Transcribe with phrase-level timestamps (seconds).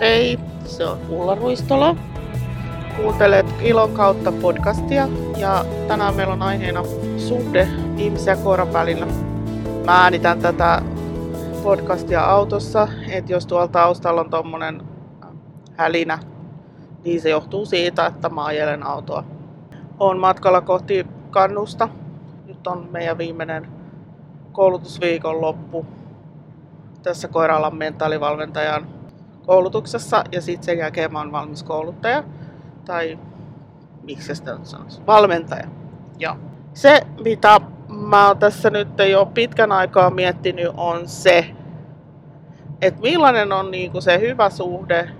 [0.00, 1.96] Hei, se on Ulla Ruistola.
[2.96, 6.82] Kuuntelet Ilon kautta podcastia ja tänään meillä on aiheena
[7.16, 9.06] suhde ihmisen ja koiran välillä.
[9.86, 10.82] Mä äänitän tätä
[11.62, 14.82] podcastia autossa, että jos tuolla taustalla on tommonen
[15.76, 16.18] hälinä,
[17.04, 19.24] niin se johtuu siitä, että mä ajelen autoa.
[19.98, 21.88] Olen matkalla kohti kannusta.
[22.46, 23.68] Nyt on meidän viimeinen
[24.52, 25.86] koulutusviikon loppu
[27.02, 28.97] tässä koiralan mentaalivalmentajan
[29.48, 32.24] koulutuksessa ja sitten sen jälkeen mä oon valmis kouluttaja
[32.84, 33.18] tai
[34.02, 35.68] miksi sitä nyt sanoisi, valmentaja.
[36.18, 36.36] Ja
[36.74, 41.50] se, mitä mä oon tässä nyt jo pitkän aikaa miettinyt, on se,
[42.82, 45.10] että millainen on niinku se hyvä suhde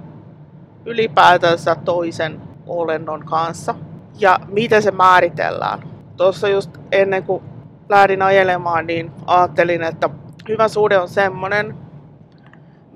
[0.84, 3.74] ylipäätänsä toisen olennon kanssa
[4.19, 5.78] ja miten se määritellään.
[6.16, 7.42] Tuossa just ennen kuin
[7.88, 10.10] lähdin ajelemaan, niin ajattelin, että
[10.48, 11.88] hyvä suhde on semmoinen,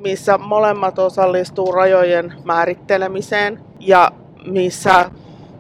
[0.03, 4.11] missä molemmat osallistuu rajojen määrittelemiseen ja
[4.47, 5.11] missä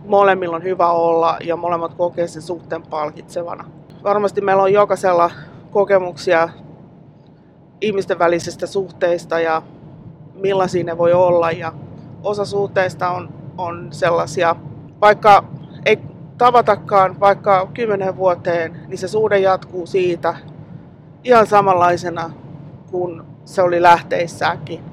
[0.04, 3.64] molemmilla on hyvä olla ja molemmat kokee sen suhteen palkitsevana.
[4.04, 5.30] Varmasti meillä on jokaisella
[5.70, 6.48] kokemuksia
[7.80, 9.62] ihmisten välisistä suhteista ja
[10.34, 11.50] millaisia ne voi olla.
[11.50, 11.72] Ja
[12.22, 13.28] osa suhteista on,
[13.58, 14.56] on sellaisia,
[15.00, 15.44] vaikka
[15.86, 15.98] ei
[16.38, 20.34] tavatakaan vaikka kymmenen vuoteen, niin se suhde jatkuu siitä
[21.24, 22.30] ihan samanlaisena
[22.90, 24.84] kuin se oli lähteissäänkin.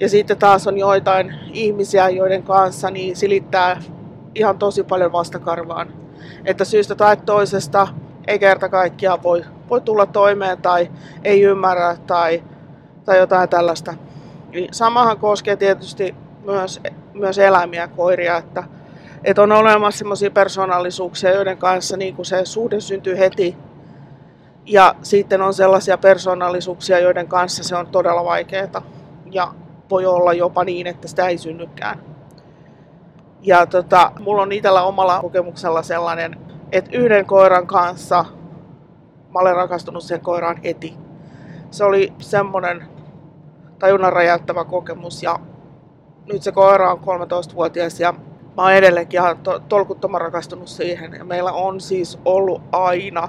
[0.00, 3.80] Ja sitten taas on joitain ihmisiä, joiden kanssa niin silittää
[4.34, 5.88] ihan tosi paljon vastakarvaan.
[6.44, 7.88] Että syystä tai toisesta
[8.26, 10.90] ei kerta kaikkiaan voi, voi tulla toimeen tai
[11.24, 12.42] ei ymmärrä tai,
[13.04, 13.94] tai jotain tällaista.
[14.52, 16.80] Niin samahan koskee tietysti myös,
[17.14, 18.64] myös eläimiä, koiria, että,
[19.24, 23.56] että on olemassa sellaisia persoonallisuuksia, joiden kanssa niin se suhde syntyy heti
[24.66, 28.82] ja sitten on sellaisia persoonallisuuksia, joiden kanssa se on todella vaikeaa.
[29.30, 29.52] Ja
[29.90, 32.00] voi olla jopa niin, että sitä ei synnykään.
[33.42, 36.36] Ja tota, mulla on itsellä omalla kokemuksella sellainen,
[36.72, 38.24] että yhden koiran kanssa
[39.34, 40.96] mä olen rakastunut sen koiraan heti.
[41.70, 42.86] Se oli semmoinen
[43.78, 45.38] tajunnan räjäyttävä kokemus ja
[46.32, 48.12] nyt se koira on 13-vuotias ja
[48.56, 51.12] mä oon edelleenkin ihan to- tolkuttoman rakastunut siihen.
[51.12, 53.28] Ja meillä on siis ollut aina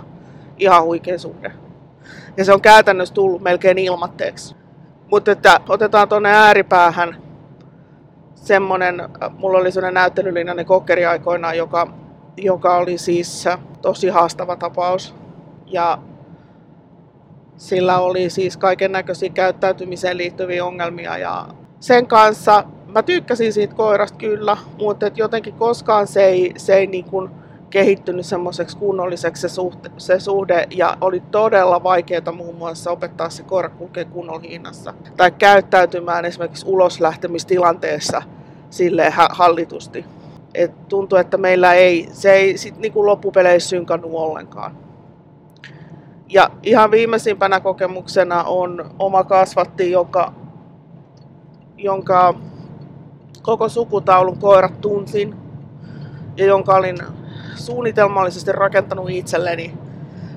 [0.58, 1.52] ihan huikea suhde.
[2.38, 4.56] Ja se on käytännössä tullut melkein ilmatteeksi.
[5.12, 7.18] Mutta että otetaan tuonne ääripäähän
[8.36, 11.94] semmonen, mulla oli semmoinen näyttelylinjainen kokkeri aikoinaan, joka,
[12.38, 13.46] joka oli siis
[13.82, 15.16] tosi haastava tapaus.
[15.66, 15.98] Ja
[17.58, 21.48] sillä oli siis kaiken näköisiä käyttäytymiseen liittyviä ongelmia ja
[21.80, 27.06] sen kanssa mä tykkäsin siitä koirasta kyllä, mutta jotenkin koskaan se ei, se ei niin
[27.06, 27.30] kuin,
[27.70, 33.44] kehittynyt semmoiseksi kunnolliseksi se, suhte, se suhde ja oli todella vaikeaa muun muassa opettaa se
[33.44, 34.94] koira kulkee kunnolla hinnassa.
[35.18, 38.22] Tai käyttäytymään esimerkiksi uloslähtemistilanteessa
[38.70, 40.06] sille hallitusti.
[40.54, 44.78] Et tuntuu, että meillä ei, se ei sit niinku loppupeleissä synkannut ollenkaan.
[46.30, 50.34] Ja ihan viimeisimpänä kokemuksena on oma kasvatti, joka,
[51.78, 52.34] jonka
[53.42, 55.36] koko sukutaulun koirat tunsin
[56.38, 56.98] ja jonka olin
[57.58, 59.78] suunnitelmallisesti rakentanut itselleni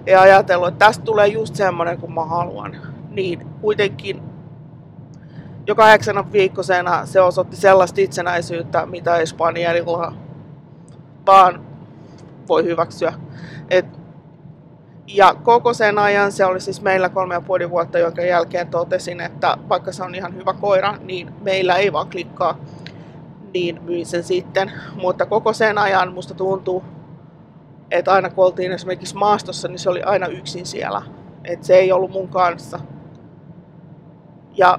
[0.06, 2.76] ja ajatellut, että tästä tulee just semmoinen kuin mä haluan.
[3.10, 4.22] Niin kuitenkin
[5.66, 10.12] jo kahdeksana viikkosena se osoitti sellaista itsenäisyyttä, mitä Espanjalla
[11.26, 11.64] vaan
[12.48, 13.12] voi hyväksyä.
[13.70, 13.87] Et,
[15.06, 19.20] ja koko sen ajan se oli siis meillä kolme ja puoli vuotta, jonka jälkeen totesin,
[19.20, 22.58] että vaikka se on ihan hyvä koira, niin meillä ei vaan klikkaa,
[23.54, 24.72] niin myin sen sitten.
[25.02, 26.84] Mutta koko sen ajan musta tuntuu,
[27.90, 31.02] että aina kun oltiin esimerkiksi maastossa, niin se oli aina yksin siellä.
[31.44, 32.80] Että se ei ollut mun kanssa.
[34.56, 34.78] Ja,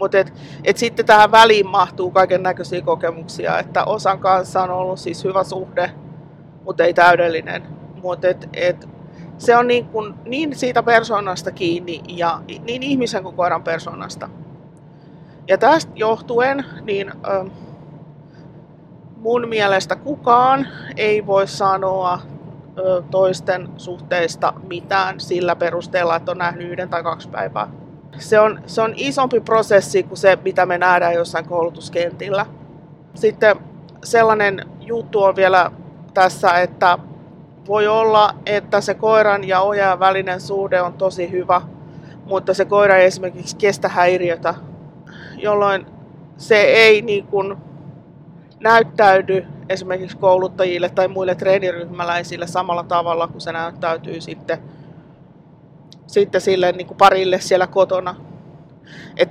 [0.00, 0.32] mutta et,
[0.64, 5.44] et sitten tähän väliin mahtuu kaiken näköisiä kokemuksia, että osan kanssa on ollut siis hyvä
[5.44, 5.90] suhde,
[6.64, 7.62] mutta ei täydellinen.
[8.02, 8.88] Mutta et, et,
[9.38, 14.28] se on niin, kun, niin siitä persoonasta kiinni ja niin ihmisen kuin koiran persoonasta.
[15.48, 17.12] Ja tästä johtuen, niin
[19.24, 20.66] mun mielestä kukaan
[20.96, 22.18] ei voi sanoa
[23.10, 27.68] toisten suhteista mitään sillä perusteella, että on nähnyt yhden tai kaksi päivää.
[28.18, 32.46] Se on, se on isompi prosessi kuin se, mitä me nähdään jossain koulutuskentillä.
[33.14, 33.56] Sitten
[34.04, 35.70] sellainen juttu on vielä
[36.14, 36.98] tässä, että
[37.66, 41.60] voi olla, että se koiran ja ojan välinen suhde on tosi hyvä,
[42.24, 44.54] mutta se koira ei esimerkiksi kestä häiriötä,
[45.36, 45.86] jolloin
[46.36, 47.56] se ei niin kuin
[48.64, 54.58] näyttäydy esimerkiksi kouluttajille tai muille treeniryhmäläisille samalla tavalla kuin se näyttäytyy sitten,
[56.06, 58.14] sitten sille niin kuin parille siellä kotona.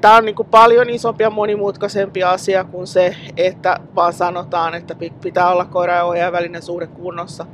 [0.01, 4.95] Tämä on niin kuin paljon isompi ja monimutkaisempi asia kuin se, että vaan sanotaan, että
[5.23, 7.45] pitää olla koira ja ohjaajan välinen suhde kunnossa.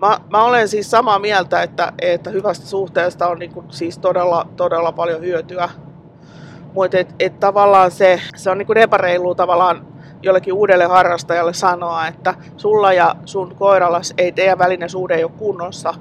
[0.00, 4.46] Mä, mä olen siis samaa mieltä, että, että hyvästä suhteesta on niin kuin siis todella,
[4.56, 5.70] todella paljon hyötyä.
[6.72, 9.95] Mutta et, et tavallaan se, se on niin kuin epäreilu tavallaan
[10.26, 15.94] jollekin uudelle harrastajalle sanoa, että sulla ja sun koirallas ei teidän välinen suhde ole kunnossa,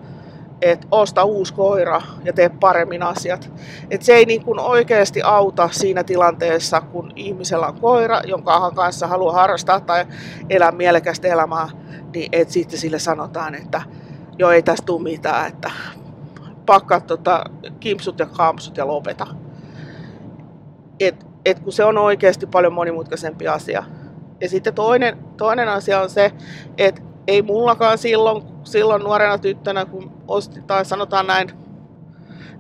[0.62, 3.52] että osta uusi koira ja tee paremmin asiat.
[3.92, 9.08] Et se ei niin kuin oikeasti auta siinä tilanteessa, kun ihmisellä on koira, jonka kanssa
[9.08, 10.06] haluaa harrastaa tai
[10.50, 11.70] elää mielekästä elämää,
[12.14, 13.82] niin et sitten sille sanotaan, että
[14.38, 15.72] joo ei tästä tule mitään, että
[16.66, 17.44] pakkaa tota,
[17.80, 19.28] kimpsut ja kampsut ja lopeta.
[21.00, 23.84] Et, et kun se on oikeasti paljon monimutkaisempi asia.
[24.42, 26.32] Ja sitten toinen, toinen asia on se,
[26.78, 31.52] että ei mullakaan silloin, silloin nuorena tyttönä, kun osti, tai sanotaan näin,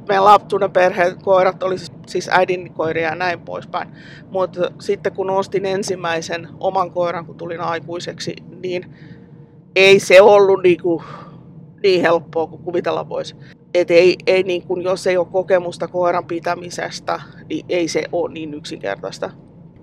[0.07, 1.75] meidän lapsuuden perheen koirat oli
[2.07, 3.89] siis äidin koiria ja näin poispäin.
[4.29, 8.95] Mutta sitten kun ostin ensimmäisen oman koiran, kun tulin aikuiseksi, niin
[9.75, 11.03] ei se ollut niinku
[11.83, 13.35] niin helppoa kuin kuvitella voisi.
[13.73, 18.33] Et ei, ei niin kuin, jos ei ole kokemusta koiran pitämisestä, niin ei se ole
[18.33, 19.31] niin yksinkertaista.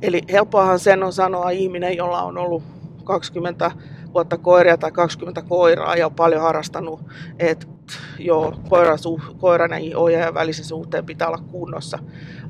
[0.02, 2.62] Eli helppoahan sen on sanoa ihminen, jolla on ollut
[3.04, 3.70] 20
[4.14, 7.00] vuotta koiria tai 20 koiraa ja on paljon harrastanut,
[7.38, 7.66] että
[8.18, 8.98] joo, koiran,
[9.38, 11.98] koiran ja ohjaajan välisen suhteen pitää olla kunnossa.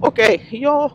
[0.03, 0.91] Okei, okay, joo,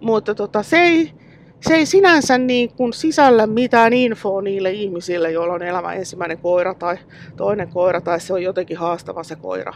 [0.00, 1.12] mutta tota, se, ei,
[1.60, 6.74] se ei sinänsä niin kuin sisällä mitään infoa niille ihmisille, joilla on elämä ensimmäinen koira
[6.74, 6.98] tai
[7.36, 9.74] toinen koira tai se on jotenkin haastava se koira.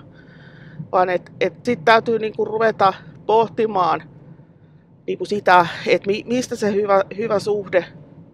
[0.93, 2.93] Vaan että et, et sitten täytyy niin kuin ruveta
[3.27, 4.03] pohtimaan
[5.09, 7.85] niin kuin sitä, että mi, mistä se hyvä, hyvä suhde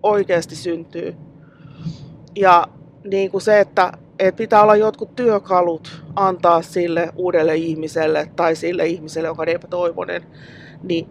[0.02, 1.16] oikeasti syntyy.
[2.36, 2.68] Ja
[3.04, 8.86] niin kuin se, että, että pitää olla jotkut työkalut antaa sille uudelle ihmiselle tai sille
[8.86, 10.26] ihmiselle, joka on epätoivoinen,
[10.82, 11.08] niin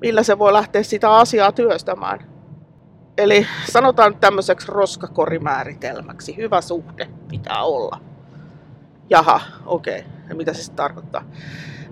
[0.00, 2.18] millä se voi lähteä sitä asiaa työstämään.
[3.18, 6.36] Eli sanotaan tämmöiseksi roskakorimääritelmäksi.
[6.36, 8.00] Hyvä suhde pitää olla.
[9.10, 9.98] Jaha, okei.
[9.98, 10.10] Okay.
[10.28, 11.24] Ja mitä se tarkoittaa?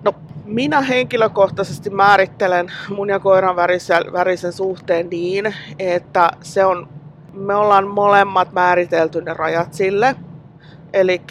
[0.05, 0.13] No,
[0.45, 6.89] minä henkilökohtaisesti määrittelen mun ja koiran värisen, värisen suhteen niin, että se on,
[7.33, 10.15] me ollaan molemmat määritelty ne rajat sille.
[10.93, 11.21] Eli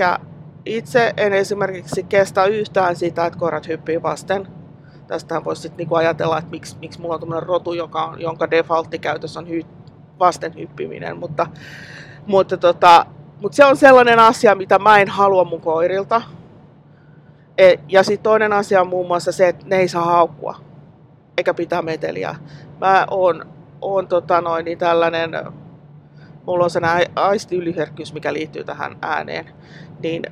[0.67, 4.49] itse en esimerkiksi kestä yhtään sitä, että koirat hyppii vasten.
[5.07, 8.51] Tästähän voisi sitten niinku ajatella, että miksi, miksi mulla on tämmöinen rotu, joka on, jonka
[8.51, 9.63] defaulttikäytös on hy,
[10.19, 11.19] vasten hyppiminen.
[11.19, 11.47] Mutta,
[12.27, 13.07] mutta, tota,
[13.41, 16.23] mutta se on sellainen asia, mitä mä en halua mun koirilta
[17.59, 20.57] E, ja sitten toinen asia on muun muassa se, että ne ei saa haukkua,
[21.39, 22.35] eikä pitää meteliä.
[22.81, 23.47] Mä oon,
[23.81, 25.31] oon tota noin, niin tällainen,
[26.47, 29.47] mulla on sellainen aistiyliherkkyys, mikä liittyy tähän ääneen,
[30.03, 30.23] niin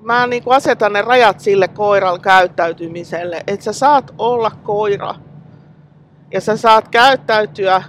[0.00, 5.14] mä niin kuin asetan ne rajat sille koiran käyttäytymiselle, että sä saat olla koira
[6.32, 7.82] ja sä saat käyttäytyä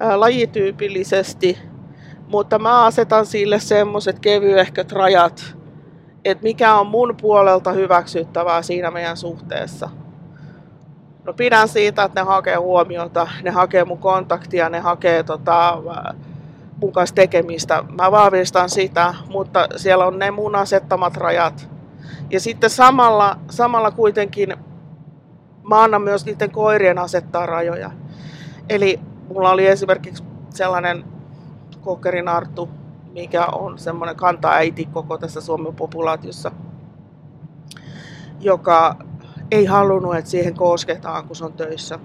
[0.00, 1.58] ää, lajityypillisesti,
[2.26, 5.56] mutta mä asetan sille semmoset kevyehköt rajat,
[6.24, 9.90] että mikä on mun puolelta hyväksyttävää siinä meidän suhteessa.
[11.24, 15.82] No pidän siitä, että ne hakee huomiota, ne hakee mun kontaktia, ne hakee tota,
[16.80, 17.84] mun kanssa tekemistä.
[17.98, 21.68] Mä vahvistan sitä, mutta siellä on ne mun asettamat rajat.
[22.30, 24.56] Ja sitten samalla, samalla kuitenkin
[25.68, 27.90] mä annan myös niiden koirien asettaa rajoja.
[28.68, 31.04] Eli mulla oli esimerkiksi sellainen
[31.80, 32.68] kokerin Arttu,
[33.12, 36.52] mikä on semmoinen kanta-äiti koko tässä Suomen populaatiossa,
[38.40, 38.96] joka
[39.50, 41.98] ei halunnut, että siihen kosketaan, kun se on töissä.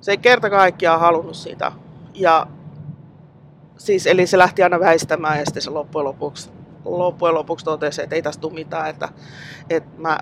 [0.00, 1.72] Se ei kerta kaikkiaan halunnut sitä.
[2.14, 2.46] Ja
[3.78, 6.50] siis, eli se lähti aina väistämään ja sitten se loppujen lopuksi,
[6.84, 9.08] loppujen lopuksi totesi, että ei tästä tule mitään, että,
[9.70, 10.18] että mä,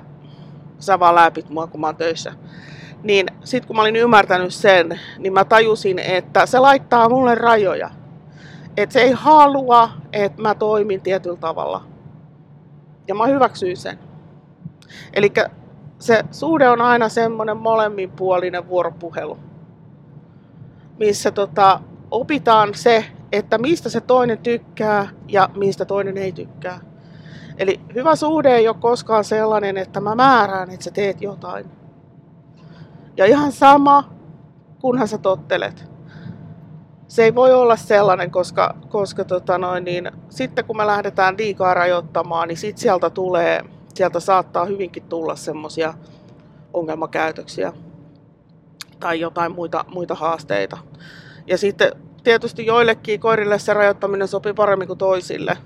[0.79, 2.33] sä vaan läpit mua, kun mä oon töissä.
[3.03, 7.91] Niin sitten kun mä olin ymmärtänyt sen, niin mä tajusin, että se laittaa mulle rajoja
[8.83, 11.85] että se ei halua, että mä toimin tietyllä tavalla.
[13.09, 13.99] Ja mä hyväksyin sen.
[15.13, 15.33] Eli
[15.99, 19.39] se suhde on aina semmoinen molemminpuolinen vuoropuhelu,
[20.99, 21.81] missä tota,
[22.11, 26.81] opitaan se, että mistä se toinen tykkää ja mistä toinen ei tykkää.
[27.59, 31.67] Eli hyvä suhde ei ole koskaan sellainen, että mä määrään, että sä teet jotain.
[33.17, 34.13] Ja ihan sama,
[34.81, 35.98] kunhan sä tottelet
[37.09, 41.75] se ei voi olla sellainen, koska, koska tota noin, niin, sitten kun me lähdetään liikaa
[41.75, 45.95] rajoittamaan, niin sit sieltä tulee, sieltä saattaa hyvinkin tulla semmoisia
[46.73, 47.73] ongelmakäytöksiä
[49.01, 50.79] tai jotain muita, muita haasteita.
[51.47, 51.93] Ja sitten
[52.25, 55.59] tietysti joillekin koirille se rajoittaminen sopii paremmin kuin toisille.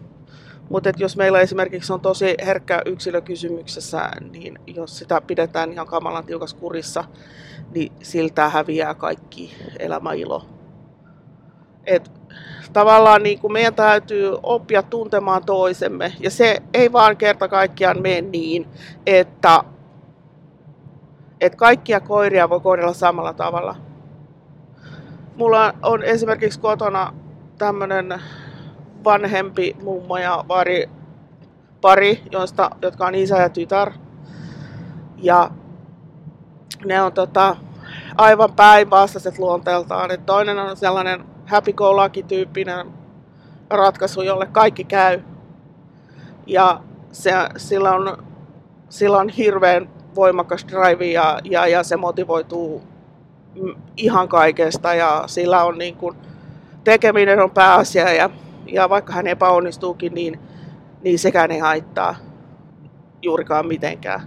[0.70, 6.56] Mutta jos meillä esimerkiksi on tosi herkkä yksilökysymyksessä, niin jos sitä pidetään ihan kamalan tiukassa
[6.56, 7.04] kurissa,
[7.74, 10.46] niin siltä häviää kaikki elämäilo.
[11.86, 12.10] Et
[12.72, 16.12] tavallaan niin kuin meidän täytyy oppia tuntemaan toisemme.
[16.20, 18.68] Ja se ei vaan kerta kaikkiaan mene niin,
[19.06, 19.64] että,
[21.40, 23.76] että kaikkia koiria voi kohdella samalla tavalla.
[25.36, 27.14] Mulla on esimerkiksi kotona
[27.58, 28.22] tämmöinen
[29.04, 30.90] vanhempi mummo ja vari,
[31.80, 33.92] pari, joista, jotka on isä ja tytär.
[35.16, 35.50] Ja
[36.84, 37.56] ne on tota,
[38.16, 40.10] aivan päinvastaiset luonteeltaan.
[40.10, 42.86] Et toinen on sellainen happy go lucky tyyppinen
[43.70, 45.20] ratkaisu, jolle kaikki käy.
[46.46, 46.80] Ja
[47.12, 48.24] se, sillä, on,
[48.88, 52.82] sillä on hirveän voimakas drive ja, ja, ja se motivoituu
[53.96, 56.16] ihan kaikesta ja sillä on niin kuin,
[56.84, 58.30] tekeminen on pääasia ja,
[58.66, 60.40] ja vaikka hän epäonnistuukin, niin,
[61.02, 62.14] niin sekään ei haittaa
[63.22, 64.20] juurikaan mitenkään.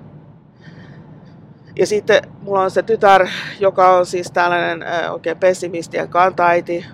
[1.76, 3.28] Ja sitten mulla on se tytär,
[3.60, 6.86] joka on siis tällainen oikein pessimisti ja kantaiti.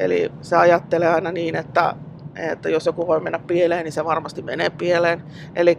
[0.00, 1.94] Eli se ajattelee aina niin, että,
[2.36, 5.22] että jos joku voi mennä pieleen, niin se varmasti menee pieleen.
[5.56, 5.78] Eli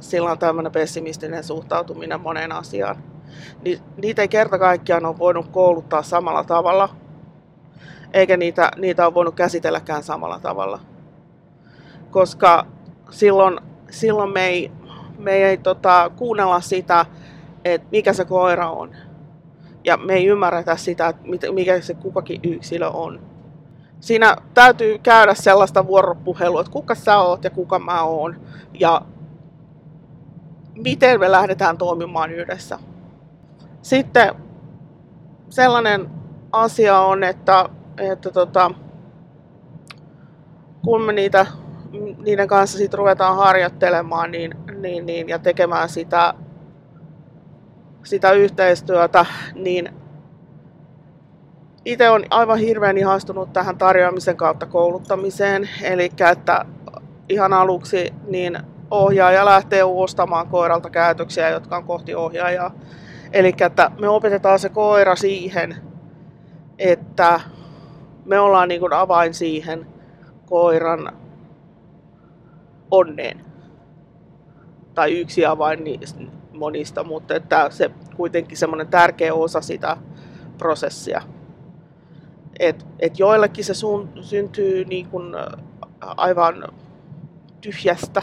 [0.00, 2.96] sillä on tämmöinen pessimistinen suhtautuminen moneen asiaan.
[3.64, 6.88] Ni, niitä ei kerta kaikkiaan ole voinut kouluttaa samalla tavalla,
[8.12, 10.80] eikä niitä, niitä ole voinut käsitelläkään samalla tavalla.
[12.10, 12.66] Koska
[13.10, 14.72] silloin, silloin me ei,
[15.18, 17.06] me ei tota, kuunnella sitä,
[17.64, 18.96] että mikä se koira on.
[19.84, 23.35] Ja me ei ymmärretä sitä, että mikä se kukakin yksilö on.
[24.00, 28.40] Siinä täytyy käydä sellaista vuoropuhelua, että kuka sä oot ja kuka mä oon.
[28.80, 29.02] Ja
[30.74, 32.78] miten me lähdetään toimimaan yhdessä.
[33.82, 34.34] Sitten
[35.50, 36.10] sellainen
[36.52, 38.70] asia on, että, että tota,
[40.84, 41.46] kun me niitä,
[42.18, 46.34] niiden kanssa sit ruvetaan harjoittelemaan niin, niin, niin, ja tekemään sitä
[48.06, 49.92] sitä yhteistyötä, niin
[51.86, 55.68] itse on aivan hirveän ihastunut tähän tarjoamisen kautta kouluttamiseen.
[55.82, 56.64] Eli että
[57.28, 58.58] ihan aluksi niin
[58.90, 62.74] ohjaaja lähtee uustamaan koiralta käytöksiä, jotka on kohti ohjaajaa.
[63.32, 65.76] Eli että me opetetaan se koira siihen,
[66.78, 67.40] että
[68.24, 69.86] me ollaan niin avain siihen
[70.46, 71.12] koiran
[72.90, 73.44] onneen.
[74.94, 75.84] Tai yksi avain
[76.52, 79.96] monista, mutta että se kuitenkin semmoinen tärkeä osa sitä
[80.58, 81.22] prosessia.
[82.58, 85.34] Et, et joillekin se sun, syntyy niin kuin
[86.00, 86.68] aivan
[87.60, 88.22] tyhjästä.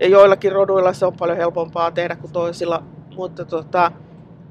[0.00, 2.82] Ja joillakin roduilla se on paljon helpompaa tehdä kuin toisilla.
[3.16, 3.92] Mutta tota,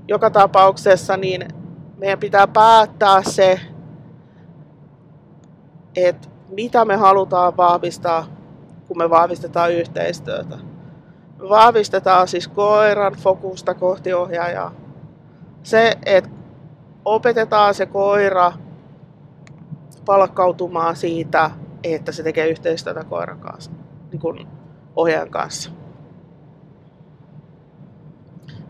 [0.07, 1.47] joka tapauksessa niin
[1.97, 3.59] meidän pitää päättää se,
[5.95, 8.25] että mitä me halutaan vahvistaa,
[8.87, 10.57] kun me vahvistetaan yhteistyötä.
[11.49, 14.71] Vahvistetaan siis koiran fokusta kohti ohjaajaa.
[15.63, 16.29] Se, että
[17.15, 18.53] opetetaan se koira
[20.05, 21.51] palkkautumaan siitä,
[21.83, 23.71] että se tekee yhteistyötä koiran kanssa,
[24.11, 24.47] niin kuin
[24.95, 25.71] ohjaajan kanssa.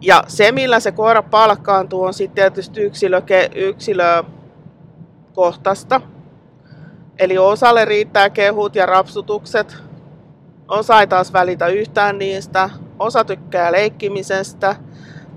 [0.02, 3.22] Ja se, millä se koira palkkaantuu, on sitten tietysti yksilö,
[3.56, 6.02] yksilökohtaista.
[7.20, 9.88] Eli osalle riittää kehut ja rapsutukset,
[10.68, 12.70] Osa ei taas välitä yhtään niistä.
[13.00, 14.76] Osa tykkää leikkimisestä,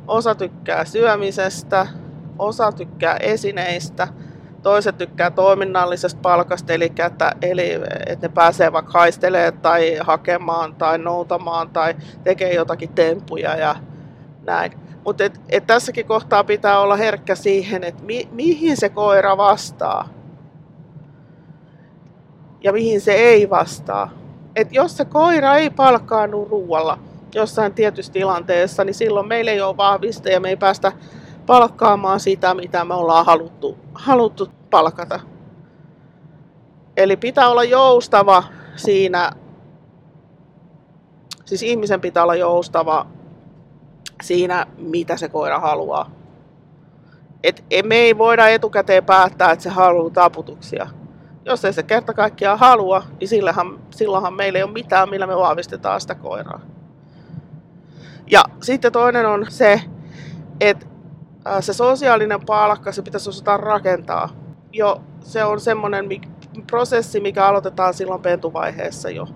[0.08, 1.86] osa tykkää syömisestä,
[2.40, 4.08] osa tykkää esineistä,
[4.62, 7.72] toiset tykkää toiminnallisesta palkasta, eli että, eli
[8.06, 11.94] että ne pääsee vaikka haistelemaan tai hakemaan tai noutamaan tai
[12.24, 13.76] tekee jotakin temppuja ja
[14.46, 14.72] näin.
[15.04, 20.08] Mutta et, et tässäkin kohtaa pitää olla herkkä siihen, että mi, mihin se koira vastaa
[22.64, 24.20] ja mihin se ei vastaa
[24.56, 26.98] että jos se koira ei palkkaannu ruualla
[27.34, 30.92] jossain tietyssä tilanteessa, niin silloin meillä ei ole vahvista ja me ei päästä
[31.46, 35.20] palkkaamaan sitä, mitä me ollaan haluttu, haluttu palkata.
[36.96, 38.44] Eli pitää olla joustava
[38.76, 39.32] siinä,
[41.44, 43.06] siis ihmisen pitää olla joustava
[44.22, 46.10] siinä, mitä se koira haluaa.
[47.42, 50.86] Et me ei voida etukäteen päättää, että se haluaa taputuksia
[51.44, 55.36] jos ei se kerta kaikkiaan halua, niin silloinhan, silloinhan meillä ei ole mitään, millä me
[55.36, 56.60] vahvistetaan sitä koiraa.
[58.30, 59.80] Ja sitten toinen on se,
[60.60, 60.86] että
[61.60, 64.28] se sosiaalinen palkka, se pitäisi osata rakentaa.
[64.72, 66.08] Jo se on semmoinen
[66.70, 69.26] prosessi, mikä aloitetaan silloin pentuvaiheessa jo.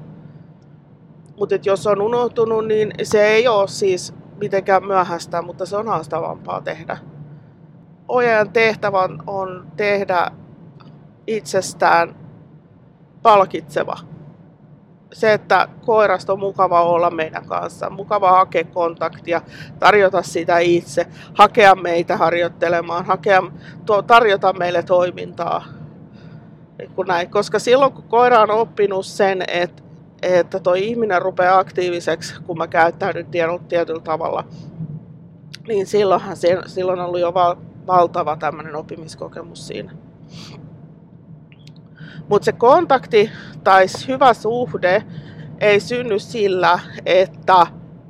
[1.38, 6.61] Mutta jos on unohtunut, niin se ei ole siis mitenkään myöhäistä, mutta se on haastavampaa
[6.61, 6.99] tehdä.
[8.08, 10.30] Ojan tehtävä on tehdä
[11.26, 12.16] itsestään
[13.23, 13.96] palkitseva.
[15.14, 19.40] Se, että koirasta on mukava olla meidän kanssa, mukava hakea kontaktia,
[19.78, 23.42] tarjota sitä itse, hakea meitä harjoittelemaan, hakea,
[23.87, 25.64] tuo, tarjota meille toimintaa.
[26.94, 27.30] Kun näin.
[27.30, 29.83] Koska silloin kun koira on oppinut sen, että,
[30.23, 33.26] että tuo ihminen rupeaa aktiiviseksi, kun mä käyttäydyn
[33.68, 34.44] tietyllä tavalla,
[35.68, 37.56] niin silloinhan silloin on ollut jo val,
[37.87, 39.92] valtava tämmöinen oppimiskokemus siinä.
[42.28, 43.31] Mutta se kontakti
[43.64, 45.02] tai hyvä suhde
[45.61, 47.66] ei synny sillä, että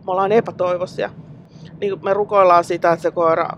[0.06, 1.10] me ollaan epätoivoisia.
[1.80, 3.48] Niin me rukoillaan sitä, että se koira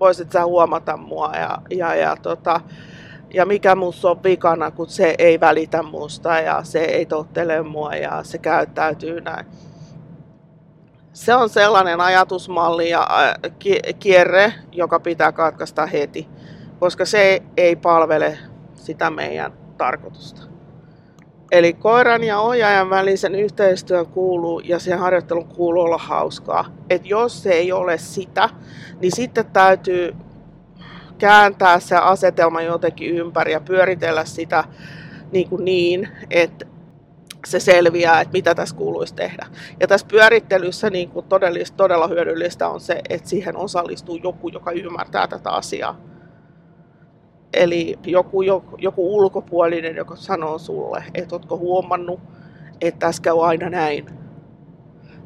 [0.00, 2.60] voisit sä huomata mua ja, ja, ja, tota,
[3.34, 7.94] ja mikä musta on vikana, kun se ei välitä musta ja se ei tottele mua
[7.94, 9.46] ja se käyttäytyy näin.
[11.12, 13.08] Se on sellainen ajatusmalli ja
[13.98, 16.28] kierre, joka pitää katkaista heti,
[16.78, 18.38] koska se ei palvele
[18.74, 20.42] sitä meidän tarkoitusta.
[21.52, 26.64] Eli koiran ja ohjaajan välisen yhteistyön kuuluu ja sen harjoittelun kuuluu olla hauskaa.
[26.90, 28.48] Et jos se ei ole sitä,
[29.00, 30.14] niin sitten täytyy
[31.18, 34.64] kääntää se asetelma jotenkin ympäri ja pyöritellä sitä
[35.32, 36.66] niin, kuin niin että
[37.46, 39.46] se selviää, että mitä tässä kuuluisi tehdä.
[39.80, 44.70] Ja tässä pyörittelyssä niin kuin todellista, todella hyödyllistä on se, että siihen osallistuu joku, joka
[44.70, 46.00] ymmärtää tätä asiaa.
[47.52, 48.42] Eli joku,
[48.78, 52.20] joku, ulkopuolinen, joka sanoo sulle, että ootko huomannut,
[52.80, 54.06] että tässä käy aina näin.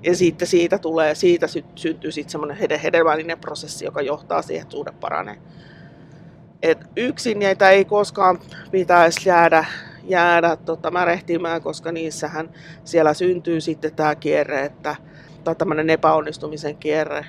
[0.03, 4.93] Ja sitten siitä tulee, siitä syntyy sitten semmoinen hedelmällinen prosessi, joka johtaa siihen, että suhde
[5.01, 5.37] paranee.
[6.63, 8.39] Et yksin niitä ei koskaan
[8.71, 9.65] pitäisi jäädä,
[10.05, 12.51] jäädä tota, märehtimään, koska niissähän
[12.85, 14.97] siellä syntyy sitten tämä kierre, että,
[15.45, 17.27] tai tämmöinen epäonnistumisen kierre.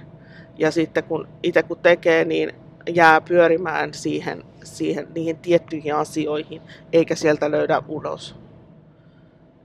[0.58, 2.54] Ja sitten kun itse kun tekee, niin
[2.90, 6.62] jää pyörimään siihen, siihen, niihin tiettyihin asioihin,
[6.94, 8.36] eikä sieltä löydä ulos.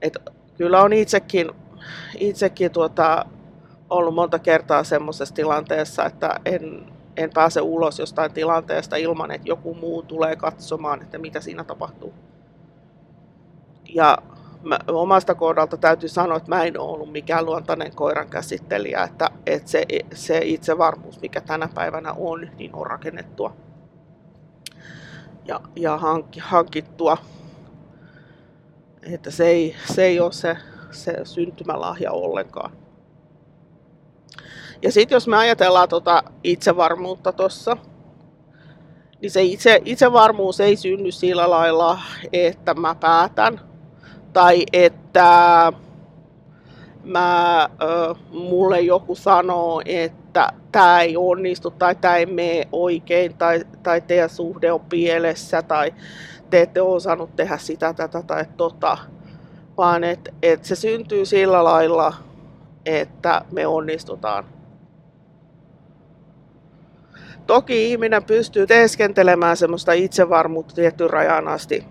[0.01, 0.17] Et
[0.57, 1.51] kyllä on itsekin,
[2.17, 3.25] itsekin tuota,
[3.89, 6.85] ollut monta kertaa semmoisessa tilanteessa, että en,
[7.17, 12.13] en pääse ulos jostain tilanteesta ilman, että joku muu tulee katsomaan, että mitä siinä tapahtuu.
[13.93, 14.17] Ja
[14.63, 19.29] mä, omasta kohdalta täytyy sanoa, että mä en ole ollut mikään luontainen koiran käsittelijä, että,
[19.45, 23.53] että se, se itsevarmuus, mikä tänä päivänä on, niin on rakennettua
[25.47, 27.17] ja, ja hankki, hankittua.
[29.13, 30.57] Että se ei, se ei ole se,
[30.91, 32.71] se syntymälahja ollenkaan.
[34.81, 37.77] Ja sitten jos me ajatellaan tota itsevarmuutta tuossa,
[39.21, 41.99] niin se itse, itsevarmuus ei synny sillä lailla,
[42.33, 43.61] että mä päätän,
[44.33, 45.73] tai että
[47.03, 50.26] mä, ö, mulle joku sanoo, että
[50.77, 55.93] tämä ei onnistu tai tämä ei mene oikein tai, tai teidän suhde on pielessä tai
[56.49, 58.97] te ette ole osannut tehdä sitä, tätä tai tota,
[59.77, 62.13] vaan että et se syntyy sillä lailla,
[62.85, 64.45] että me onnistutaan.
[67.47, 71.85] Toki ihminen pystyy teeskentelemään semmoista itsevarmuutta tietyn rajan asti,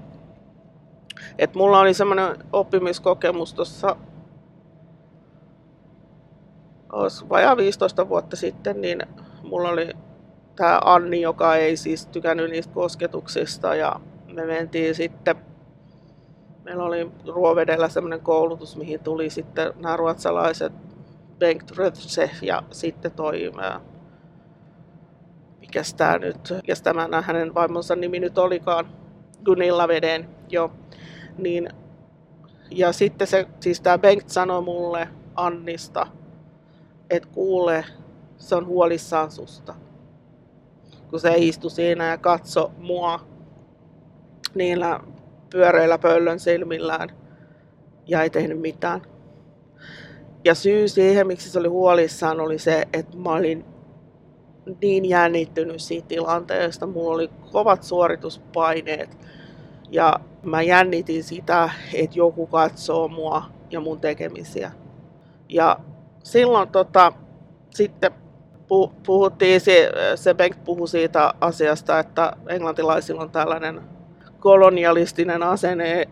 [1.39, 3.97] et mulla oli semmoinen oppimiskokemus tuossa
[7.29, 9.03] vajaa 15 vuotta sitten, niin
[9.43, 9.91] mulla oli
[10.57, 14.01] tämä Anni, joka ei siis tykännyt niistä kosketuksista ja
[14.33, 15.37] me mentiin sitten,
[16.65, 20.73] meillä oli Ruovedellä semmoinen koulutus, mihin tuli sitten nämä ruotsalaiset
[21.39, 23.53] Bengt Rötse ja sitten toi,
[25.61, 28.87] mikä tämä nyt, mikä tämä hänen vaimonsa nimi nyt olikaan,
[29.45, 30.71] Gunilla Veden, jo.
[31.39, 31.69] Niin,
[32.71, 36.07] ja sitten se, siis tämä Bengt sanoi mulle Annista,
[37.11, 37.85] että kuule,
[38.39, 39.75] se on huolissaan susta.
[41.11, 43.21] Kun se istui siinä ja katso mua
[44.55, 45.01] niillä
[45.51, 47.09] pyöreillä pöllön silmillään
[48.07, 49.03] ja ei tehnyt mitään.
[50.45, 53.65] Ja syy siihen, miksi se oli huolissaan, oli se, että mä olin
[54.81, 56.87] niin jännittynyt siitä tilanteesta.
[56.87, 59.19] Mulla oli kovat suorituspaineet
[59.91, 64.73] ja mä jännitin sitä, että joku katsoo mua ja mun tekemisiä.
[65.49, 65.81] Ja
[66.27, 67.13] silloin tota,
[67.71, 68.11] sitten
[69.07, 73.81] puhuttiin, se, se Bengt puhui siitä asiasta, että englantilaisilla on tällainen
[74.41, 76.09] kolonialistinen asenne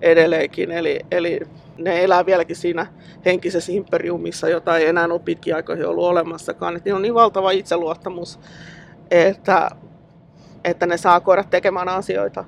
[0.00, 1.40] edelleenkin, eli, eli
[1.78, 2.86] ne elää vieläkin siinä
[3.24, 6.76] henkisessä imperiumissa, jota ei enää ole pitkin aikoihin ollut olemassakaan.
[6.76, 8.40] Että on niin valtava itseluottamus,
[9.10, 9.70] että,
[10.64, 12.44] että ne saa koida tekemään asioita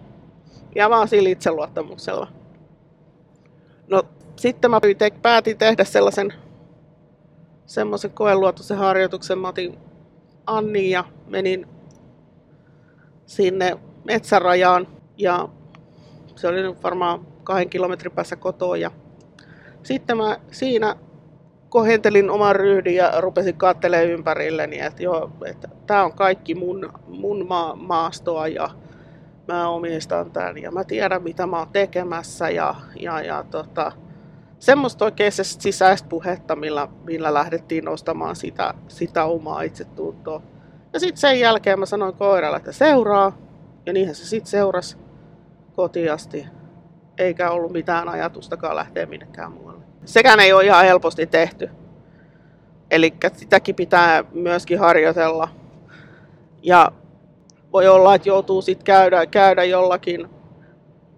[0.74, 2.28] ja vaan sillä itseluottamuksella.
[3.88, 4.02] No
[4.36, 4.80] sitten mä
[5.22, 6.32] päätin tehdä sellaisen
[7.66, 9.38] semmoisen koeluotoisen harjoituksen.
[9.38, 9.78] Mä otin
[10.46, 11.68] Anni ja menin
[13.26, 14.86] sinne metsärajaan.
[15.16, 15.48] Ja
[16.36, 18.76] se oli varmaan kahden kilometrin päässä kotoa.
[18.76, 18.90] Ja
[19.82, 20.96] sitten mä siinä
[21.68, 27.46] kohentelin oman ryhdin ja rupesin katselemaan ympärilleni, että joo, että tämä on kaikki mun, mun
[27.48, 28.70] maa, maastoa ja
[29.48, 33.92] mä omistan tämän ja mä tiedän mitä mä oon tekemässä ja, ja, ja tota,
[34.58, 40.42] semmoista oikein sisäistä puhetta, millä, millä lähdettiin nostamaan sitä, sitä omaa itsetuntoa.
[40.92, 43.38] Ja sitten sen jälkeen mä sanoin koiralle, että seuraa.
[43.86, 44.96] Ja niinhän se sitten seurasi
[45.76, 46.46] kotiasti.
[47.18, 49.84] Eikä ollut mitään ajatustakaan lähteä minnekään muualle.
[50.04, 51.70] Sekään ei ole ihan helposti tehty.
[52.90, 55.48] Eli sitäkin pitää myöskin harjoitella.
[56.62, 56.92] Ja
[57.72, 60.28] voi olla, että joutuu sitten käydä, käydä jollakin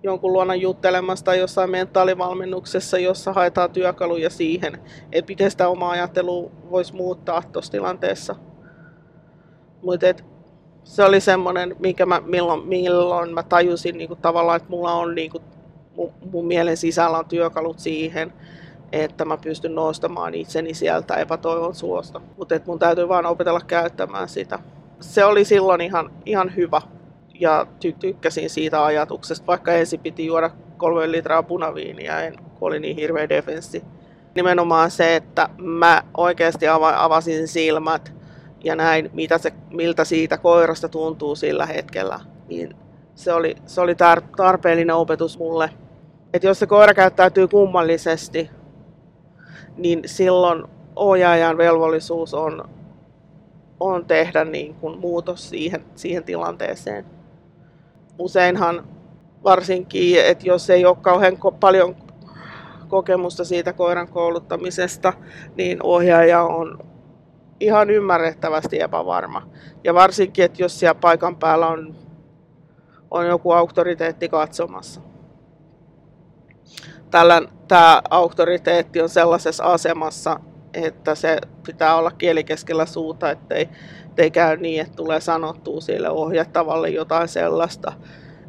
[0.06, 4.78] jonkun luona juttelemassa tai jossain mentaalivalmennuksessa, jossa haetaan työkaluja siihen,
[5.12, 8.36] että miten sitä omaa ajattelua voisi muuttaa tuossa tilanteessa.
[9.82, 10.06] Mutta
[10.84, 15.14] se oli semmoinen, minkä mä, milloin, milloin mä tajusin niin kuin tavallaan, että mulla on
[15.14, 15.44] niin kuin,
[15.96, 18.32] mun, mun mielen sisällä on työkalut siihen,
[18.92, 22.20] että mä pystyn nostamaan itseni sieltä epätoivon suosta.
[22.36, 24.58] Mutta mun täytyy vaan opetella käyttämään sitä.
[25.00, 26.82] Se oli silloin ihan, ihan hyvä
[27.40, 32.80] ja ty- tykkäsin siitä ajatuksesta, vaikka ensin piti juoda kolme litraa punaviiniä, en, kun oli
[32.80, 33.84] niin hirveä defenssi.
[34.34, 38.12] Nimenomaan se, että mä oikeasti ava- avasin silmät
[38.64, 42.20] ja näin, mitä se, miltä siitä koirasta tuntuu sillä hetkellä.
[42.48, 42.76] Niin
[43.14, 45.70] se oli, se oli tar- tarpeellinen opetus mulle.
[46.32, 48.50] Että jos se koira käyttäytyy kummallisesti,
[49.76, 50.64] niin silloin
[50.96, 52.68] ohjaajan velvollisuus on,
[53.80, 57.15] on tehdä niin kuin muutos siihen, siihen tilanteeseen
[58.18, 58.88] useinhan
[59.44, 61.96] varsinkin, että jos ei ole kauhean paljon
[62.88, 65.12] kokemusta siitä koiran kouluttamisesta,
[65.56, 66.78] niin ohjaaja on
[67.60, 69.48] ihan ymmärrettävästi epävarma.
[69.84, 71.94] Ja varsinkin, että jos siellä paikan päällä on,
[73.10, 75.00] on joku auktoriteetti katsomassa.
[77.10, 80.40] Tällä, tämä auktoriteetti on sellaisessa asemassa,
[80.74, 83.68] että se pitää olla kieli keskellä suuta, ettei,
[84.16, 87.92] ettei käy niin, että tulee sanottua sille ohjattavalle jotain sellaista,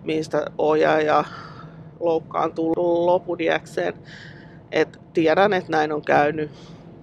[0.03, 1.23] mistä ohjaaja
[1.99, 2.73] loukkaantuu
[3.05, 3.37] lopun
[4.71, 6.51] Et tiedän, että näin on käynyt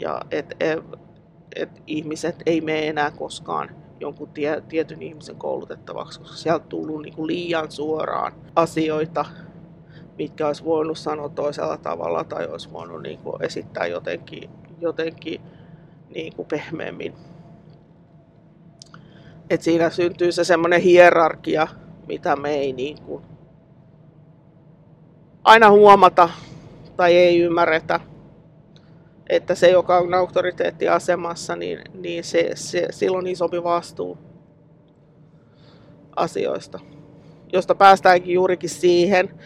[0.00, 0.82] ja että et,
[1.56, 7.26] et ihmiset ei mene enää koskaan jonkun tie, tietyn ihmisen koulutettavaksi, koska sieltä tullut niinku
[7.26, 9.24] liian suoraan asioita,
[10.18, 14.50] mitkä olisi voinut sanoa toisella tavalla tai olisi voinut niinku esittää jotenkin
[14.80, 15.40] jotenkin
[16.14, 17.14] niin kuin pehmeämmin.
[19.50, 21.68] Et siinä syntyy se semmoinen hierarkia,
[22.08, 23.24] mitä me ei niin kuin
[25.44, 26.28] aina huomata
[26.96, 28.00] tai ei ymmärretä.
[29.28, 34.18] Että se, joka on auktoriteettiasemassa, niin, niin se, se, silloin isompi vastuu
[36.16, 36.80] asioista.
[37.52, 39.40] Josta päästäänkin juurikin siihen,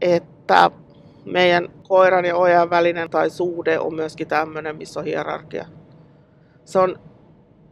[0.00, 0.70] että
[1.24, 5.66] meidän koiran ja ojan välinen tai suhde on myöskin tämmöinen, missä on hierarkia.
[6.64, 6.98] Se on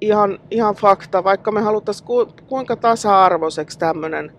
[0.07, 4.33] ihan, ihan fakta, vaikka me haluttaisiin ku, kuinka tasa-arvoiseksi tämmöinen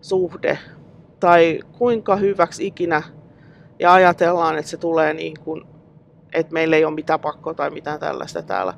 [0.00, 0.58] suhde
[1.20, 3.02] tai kuinka hyväksi ikinä
[3.78, 5.62] ja ajatellaan, että se tulee niin kuin,
[6.32, 8.74] että meillä ei ole mitään pakkoa tai mitään tällaista täällä,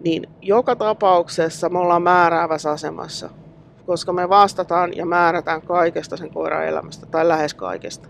[0.00, 3.30] niin joka tapauksessa me ollaan määräävässä asemassa,
[3.86, 8.08] koska me vastataan ja määrätään kaikesta sen koiran elämästä tai lähes kaikesta.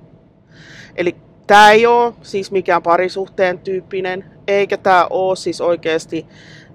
[0.97, 6.27] Eli tämä ei ole siis mikään parisuhteen tyyppinen, eikä tämä ole siis oikeasti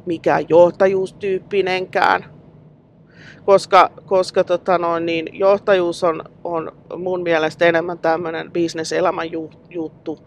[0.05, 2.25] mikään johtajuustyyppinenkään.
[3.45, 9.27] Koska, koska tota noin, niin johtajuus on, on mun mielestä enemmän tämmöinen bisneselämän
[9.69, 10.19] juttu,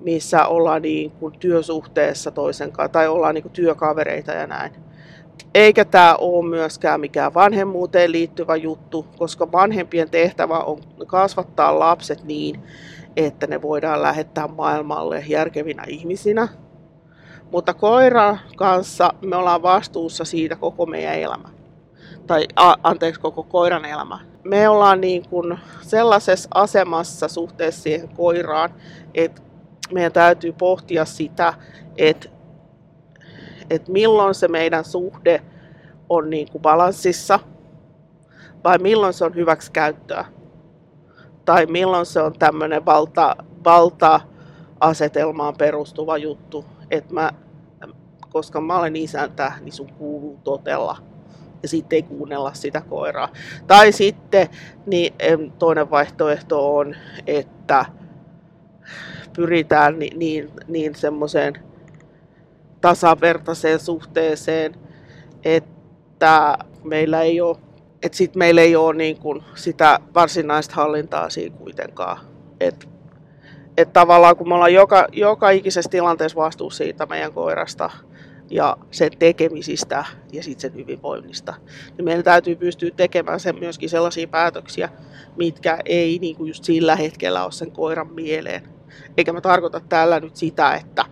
[0.00, 4.72] missä ollaan niin kuin työsuhteessa toisen kanssa tai ollaan niin kuin työkavereita ja näin.
[5.54, 12.60] Eikä tämä ole myöskään mikään vanhemmuuteen liittyvä juttu, koska vanhempien tehtävä on kasvattaa lapset niin,
[13.16, 16.48] että ne voidaan lähettää maailmalle järkevinä ihmisinä.
[17.52, 21.48] Mutta koiran kanssa me ollaan vastuussa siitä koko meidän elämä.
[22.26, 24.18] Tai a, anteeksi, koko koiran elämä.
[24.44, 28.70] Me ollaan niin kuin sellaisessa asemassa suhteessa siihen koiraan,
[29.14, 29.42] että
[29.92, 31.54] meidän täytyy pohtia sitä,
[31.96, 32.28] että,
[33.70, 35.42] että milloin se meidän suhde
[36.08, 37.38] on niin kuin balanssissa
[38.64, 40.24] vai milloin se on hyväksi käyttöä
[41.44, 47.30] tai milloin se on tämmöinen valta, valta-asetelmaan perustuva juttu, että mä,
[48.32, 50.96] koska mä olen isäntä, niin sun kuuluu totella
[51.62, 53.28] ja sitten ei kuunnella sitä koiraa.
[53.66, 54.48] Tai sitten
[54.86, 55.12] niin
[55.58, 57.84] toinen vaihtoehto on, että
[59.36, 61.54] pyritään niin, niin, niin semmoiseen
[62.80, 64.74] tasavertaiseen suhteeseen,
[65.44, 67.56] että meillä ei ole
[68.02, 72.18] että sitten meillä ei ole niin kuin sitä varsinaista hallintaa siinä kuitenkaan.
[72.60, 72.88] Et,
[73.76, 77.90] että tavallaan kun me ollaan joka, joka ikisessä tilanteessa vastuussa siitä meidän koirasta
[78.52, 81.54] ja sen tekemisistä ja sitten sen hyvinvoinnista,
[81.96, 84.88] niin meidän täytyy pystyä tekemään sen myöskin sellaisia päätöksiä,
[85.36, 88.62] mitkä ei niin kuin just sillä hetkellä ole sen koiran mieleen.
[89.16, 91.04] Eikä mä tarkoita tällä nyt sitä, että,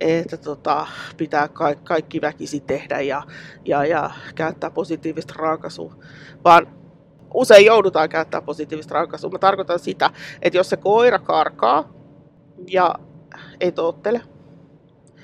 [0.00, 3.22] että tota, pitää ka- kaikki väkisi tehdä ja,
[3.64, 5.96] ja, ja käyttää positiivista raakasua,
[6.44, 6.66] vaan
[7.34, 9.30] usein joudutaan käyttämään positiivista rankaisua.
[9.30, 10.10] Mä tarkoitan sitä,
[10.42, 11.92] että jos se koira karkaa
[12.68, 12.94] ja
[13.60, 14.22] ei tottele,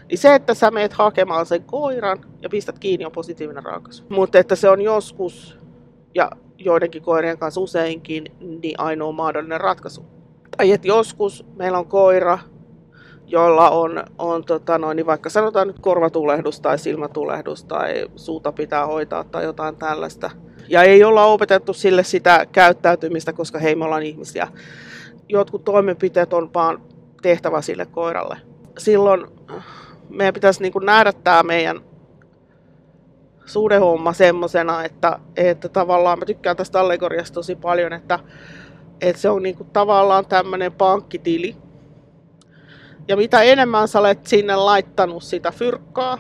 [0.09, 4.05] niin se, että sä meet hakemaan sen koiran ja pistät kiinni, on positiivinen rankaisu.
[4.09, 5.59] Mutta että se on joskus,
[6.15, 10.05] ja joidenkin koirien kanssa useinkin, niin ainoa mahdollinen ratkaisu.
[10.57, 12.39] Tai että joskus meillä on koira,
[13.27, 18.87] jolla on, on tota noin, niin vaikka sanotaan nyt korvatulehdus tai silmätulehdus tai suuta pitää
[18.87, 20.31] hoitaa tai jotain tällaista.
[20.69, 24.49] Ja ei olla opetettu sille sitä käyttäytymistä, koska hei me ollaan ihmisiä.
[25.29, 26.83] Jotkut toimenpiteet on vaan
[27.23, 28.37] tehtävä sille koiralle.
[28.79, 29.27] Silloin
[30.09, 31.81] meidän pitäisi niin kuin nähdä tämä meidän
[33.47, 38.19] suhdehomma semmoisena, että, että tavallaan mä tykkään tästä allegoriasta tosi paljon, että,
[39.01, 41.57] että se on niin kuin tavallaan tämmöinen pankkitili,
[43.09, 46.19] ja mitä enemmän sä olet sinne laittanut sitä fyrkkaa,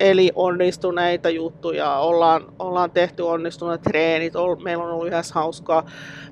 [0.00, 4.32] eli onnistuneita juttuja, ollaan, ollaan tehty onnistuneet treenit,
[4.62, 5.82] meillä on ollut yhdessä hauskaa,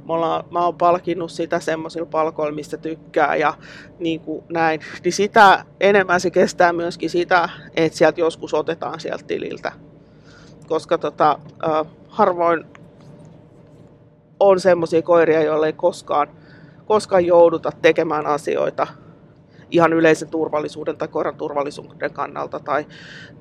[0.09, 3.55] mä, ollaan, mä oon palkinnut sitä semmoisilla palkoilla, mistä tykkää ja
[3.98, 9.24] niin kuin näin, niin sitä enemmän se kestää myöskin sitä, että sieltä joskus otetaan sieltä
[9.26, 9.72] tililtä.
[10.66, 12.64] Koska tota, äh, harvoin
[14.40, 16.29] on semmoisia koiria, joille ei koskaan,
[16.87, 18.87] koskaan jouduta tekemään asioita
[19.70, 22.87] ihan yleisen turvallisuuden tai koiran turvallisuuden kannalta tai,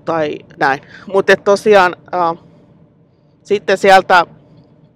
[0.05, 0.81] tai näin.
[1.13, 2.37] Mutta tosiaan äh,
[3.43, 4.25] sitten sieltä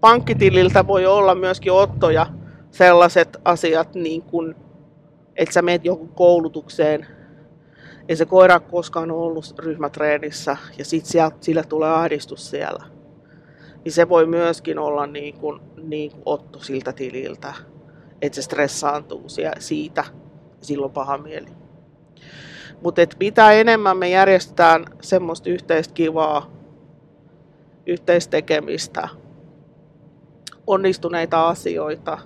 [0.01, 2.25] pankkitililtä voi olla myöskin ottoja
[2.71, 4.55] sellaiset asiat, niin kuin,
[5.35, 7.07] että sä meet joku koulutukseen,
[8.09, 12.85] ei se koira koskaan ollut ryhmätreenissä ja sitten sillä tulee ahdistus siellä.
[13.85, 17.53] Niin se voi myöskin olla niin kuin, niin kuin otto siltä tililtä,
[18.21, 19.25] että se stressaantuu
[19.59, 20.03] siitä
[20.61, 21.47] silloin paha mieli.
[22.83, 26.51] Mutta mitä enemmän me järjestetään semmoista yhteistä kivaa,
[27.85, 29.07] yhteistekemistä,
[30.67, 32.17] onnistuneita asioita,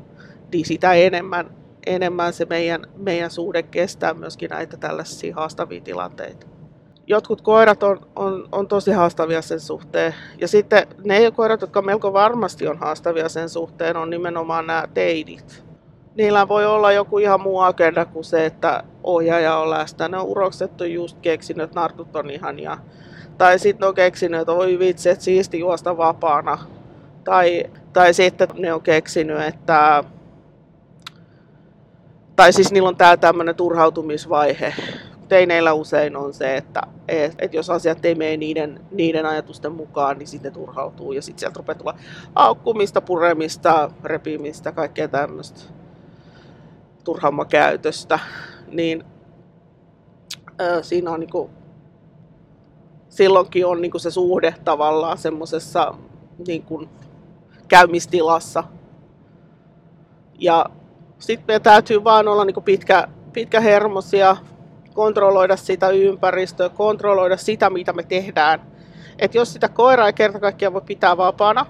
[0.51, 1.49] niin sitä enemmän,
[1.85, 6.47] enemmän se meidän, meidän suhde kestää myöskin näitä tällaisia haastavia tilanteita.
[7.07, 10.15] Jotkut koirat on, on, on tosi haastavia sen suhteen.
[10.41, 15.63] Ja sitten ne koirat, jotka melko varmasti on haastavia sen suhteen, on nimenomaan nämä teidit
[16.15, 20.07] niillä voi olla joku ihan muu agenda kuin se, että ohjaaja on läsnä.
[20.07, 22.77] Ne on urokset on just keksinyt, että nartut on ihania.
[23.37, 26.57] Tai sitten on keksinyt, että oi vitsi, että siisti juosta vapaana.
[27.23, 30.03] Tai, tai sitten ne on keksinyt, että
[32.35, 34.73] tai siis niillä on tää tämmöinen turhautumisvaihe.
[35.27, 40.17] Teineillä usein on se, että et, et jos asiat ei mene niiden, niiden ajatusten mukaan,
[40.17, 41.95] niin sitten turhautuu ja sitten sieltä rupeaa tulla
[42.35, 45.82] aukkumista, puremista, repimistä, kaikkea tämmöistä
[47.03, 48.19] turhammakäytöstä,
[48.67, 49.03] niin
[50.59, 51.49] ää, siinä on niinku,
[53.09, 55.93] silloinkin on niinku se suhde tavallaan semmoisessa
[56.47, 56.87] niinku,
[57.67, 58.63] käymistilassa.
[60.39, 60.65] Ja
[61.19, 64.37] sitten meidän täytyy vaan olla niinku pitkä, pitkähermosia,
[64.93, 68.61] kontrolloida sitä ympäristöä, kontrolloida sitä, mitä me tehdään.
[69.19, 71.65] Et jos sitä koiraa ei kerta kaikkiaan voi pitää vapaana,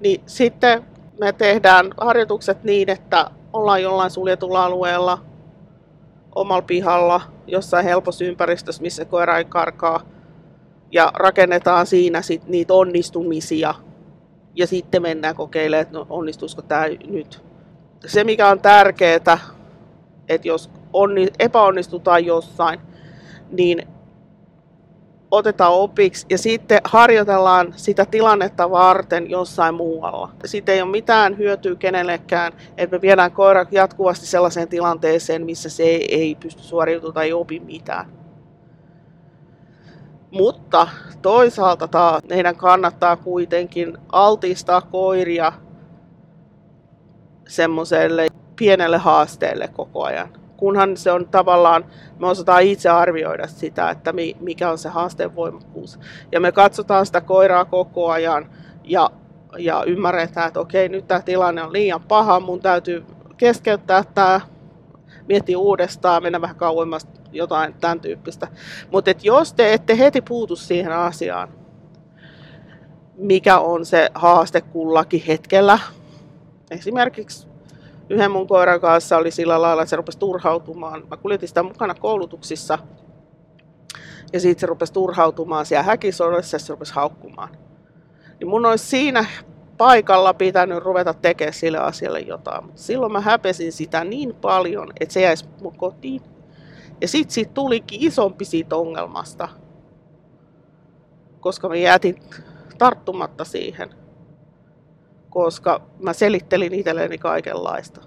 [0.00, 0.84] niin sitten
[1.20, 5.18] me tehdään harjoitukset niin, että ollaan jollain suljetulla alueella,
[6.34, 10.00] omalla pihalla, jossain helpossa ympäristössä, missä koira ei karkaa.
[10.92, 13.74] Ja rakennetaan siinä sit niitä onnistumisia.
[14.54, 17.42] Ja sitten mennään kokeilemaan, että no, onnistuisiko tämä nyt.
[18.06, 19.16] Se, mikä on tärkeää,
[20.28, 22.80] että jos onni, epäonnistutaan jossain,
[23.50, 23.86] niin
[25.32, 30.30] otetaan opiksi ja sitten harjoitellaan sitä tilannetta varten jossain muualla.
[30.44, 35.82] Sitten ei ole mitään hyötyä kenellekään, että me viedään koira jatkuvasti sellaiseen tilanteeseen, missä se
[35.84, 38.06] ei pysty suoriutumaan tai ei opi mitään.
[40.30, 40.88] Mutta
[41.22, 45.52] toisaalta taas meidän kannattaa kuitenkin altistaa koiria
[47.48, 50.28] semmoiselle pienelle haasteelle koko ajan
[50.62, 51.84] kunhan se on tavallaan,
[52.18, 55.98] me osataan itse arvioida sitä, että mikä on se haasteen voimakkuus.
[56.32, 58.50] Ja me katsotaan sitä koiraa koko ajan
[58.84, 59.10] ja,
[59.58, 63.04] ja ymmärretään, että okei, nyt tämä tilanne on liian paha, mun täytyy
[63.36, 64.40] keskeyttää tämä,
[65.28, 68.48] miettiä uudestaan, mennä vähän kauemmas, jotain tämän tyyppistä.
[68.90, 71.48] Mutta jos te ette heti puutu siihen asiaan,
[73.16, 75.78] mikä on se haaste kullakin hetkellä,
[76.70, 77.51] esimerkiksi
[78.10, 81.02] yhden mun koiran kanssa oli sillä lailla, että se rupesi turhautumaan.
[81.10, 82.78] Mä kuljetin sitä mukana koulutuksissa.
[84.32, 87.48] Ja sitten se rupesi turhautumaan siellä häkisodassa ja se rupesi haukkumaan.
[88.40, 89.24] Niin mun olisi siinä
[89.78, 92.64] paikalla pitänyt ruveta tekemään sille asialle jotain.
[92.64, 96.22] Mutta silloin mä häpesin sitä niin paljon, että se jäisi mun kotiin.
[97.00, 99.48] Ja sitten siitä tulikin isompi siitä ongelmasta,
[101.40, 102.22] koska mä jätin
[102.78, 103.94] tarttumatta siihen,
[105.32, 108.00] koska mä selittelin itselleni kaikenlaista.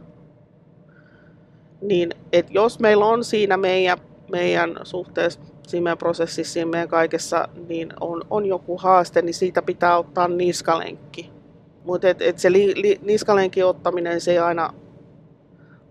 [1.82, 3.98] Niin, että jos meillä on siinä meidän,
[4.32, 9.62] meidän suhteessa, siinä meidän prosessissa, siinä meidän kaikessa, niin on, on joku haaste, niin siitä
[9.62, 11.32] pitää ottaa niskalenkki.
[11.84, 14.74] Mutta et, et se li, li, niskalenkin ottaminen, se ei aina,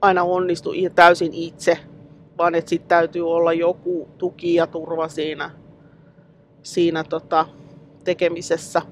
[0.01, 1.79] aina onnistu täysin itse,
[2.38, 5.51] vaan että sitten täytyy olla joku tuki ja turva siinä,
[6.62, 7.47] siinä tota,
[8.05, 8.83] tekemisessä.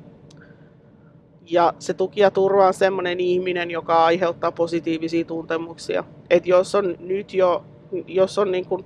[1.51, 6.05] Ja se tuki ja turva on semmoinen ihminen, joka aiheuttaa positiivisia tuntemuksia.
[6.31, 7.65] Et jos on nyt jo,
[8.07, 8.85] jos on niin kuin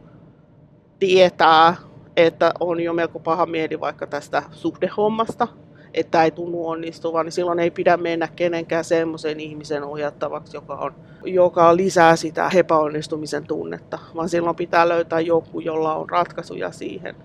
[0.99, 1.77] tietää,
[2.16, 5.49] että on jo melko paha mieli vaikka tästä suhdehommasta,
[5.95, 10.95] että ei tunnu onnistuvan, niin silloin ei pidä mennä kenenkään semmoisen ihmisen ohjattavaksi, joka, on,
[11.25, 17.16] joka lisää sitä epäonnistumisen tunnetta, vaan silloin pitää löytää joku, jolla on ratkaisuja siihen,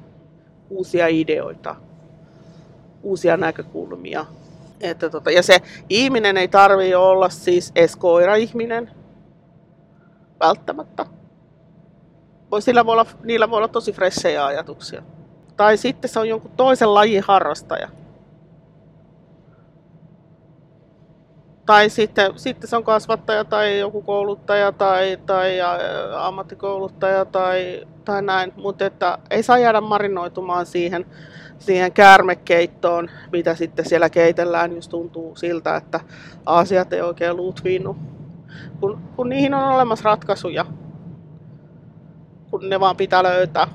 [0.70, 1.76] uusia ideoita,
[3.04, 4.26] uusia näkökulmia.
[4.82, 5.58] Että tota, ja se
[5.90, 8.92] ihminen ei tarvitse olla siis edes koira-ihminen,
[10.40, 11.06] välttämättä.
[12.52, 15.04] Voi, sillä voi olla, niillä voi olla tosi fressejä ajatuksia.
[15.58, 17.90] Tai sitten se on jonkun toisen lajin harrastaja.
[21.66, 25.58] Tai sitten, sitten se on kasvattaja tai joku kouluttaja tai, tai
[26.18, 28.54] ammattikouluttaja tai, tai näin.
[28.56, 28.86] Mutta
[29.30, 31.06] ei saa jäädä marinoitumaan siihen,
[31.62, 36.00] siihen käärmekeittoon, mitä sitten siellä keitellään, jos tuntuu siltä, että
[36.46, 37.96] asiat ei oikein luutviinnu.
[38.80, 40.66] Kun, kun niihin on olemassa ratkaisuja,
[42.52, 43.68] kun ne vaan pitää löytää.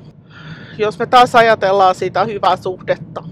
[0.79, 3.23] Jos me taas ajatellaan sitä hyvää suhdetta,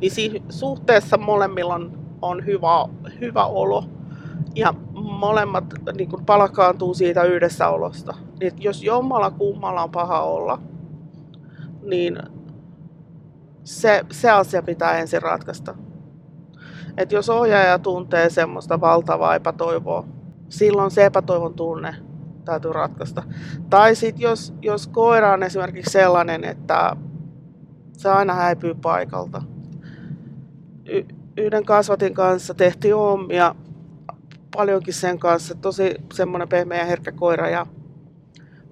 [0.00, 2.88] niin siinä suhteessa molemmilla on on hyvä,
[3.20, 3.84] hyvä olo
[4.54, 5.64] ja molemmat
[5.96, 8.14] niin kuin palkaantuu siitä yhdessäolosta.
[8.40, 10.58] Niin jos jommalla kummalla on paha olla,
[11.82, 12.18] niin
[13.68, 15.74] se, se asia pitää ensin ratkaista.
[16.96, 20.06] Et jos ohjaaja tuntee semmoista valtavaa epätoivoa,
[20.48, 21.94] silloin se epätoivon tunne
[22.44, 23.22] täytyy ratkaista.
[23.70, 26.96] Tai sitten jos, jos koira on esimerkiksi sellainen, että
[27.92, 29.42] se aina häipyy paikalta.
[30.86, 33.54] Y- yhden kasvatin kanssa tehtiin omia
[34.56, 35.54] paljonkin sen kanssa.
[35.54, 37.66] Tosi semmoinen pehmeä ja herkkä koira ja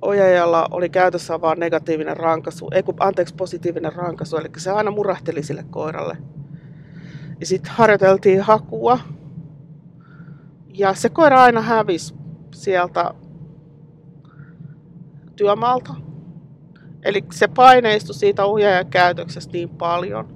[0.02, 5.42] ohjaajalla oli käytössä vain negatiivinen rankasu, ei kun, anteeksi, positiivinen rankasu, eli se aina murahteli
[5.42, 6.16] sille koiralle.
[7.40, 8.98] Ja sitten harjoiteltiin hakua.
[10.68, 12.14] Ja se koira aina hävisi
[12.54, 13.14] sieltä
[15.36, 15.94] työmaalta.
[17.02, 20.28] Eli se paineistui siitä ohjaajan käytöksestä niin paljon,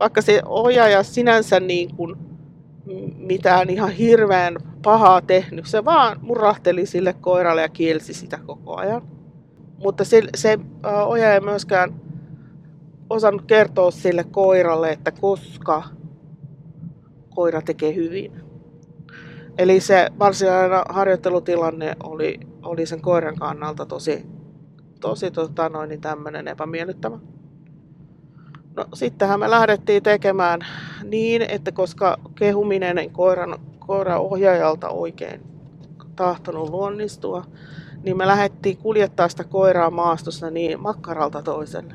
[0.00, 2.25] vaikka se ohjaaja sinänsä niin kuin
[3.16, 9.02] mitään ihan hirveän pahaa tehnyt, se vaan murahteli sille koiralle ja kielsi sitä koko ajan.
[9.78, 10.58] Mutta se, se
[11.06, 12.00] ohjaaja ei myöskään
[13.10, 15.82] osannut kertoa sille koiralle, että koska
[17.34, 18.32] koira tekee hyvin.
[19.58, 24.26] Eli se varsinainen harjoittelutilanne oli, oli sen koiran kannalta tosi,
[25.00, 27.18] tosi tota noin, niin tämmöinen epämiellyttävä.
[28.76, 30.60] No sittenhän me lähdettiin tekemään
[31.04, 35.40] niin, että koska kehuminen koiran, koiran ohjaajalta oikein
[36.16, 37.44] tahtonut luonnistua,
[38.02, 41.94] niin me lähdettiin kuljettaa sitä koiraa maastossa niin makkaralta toiselle.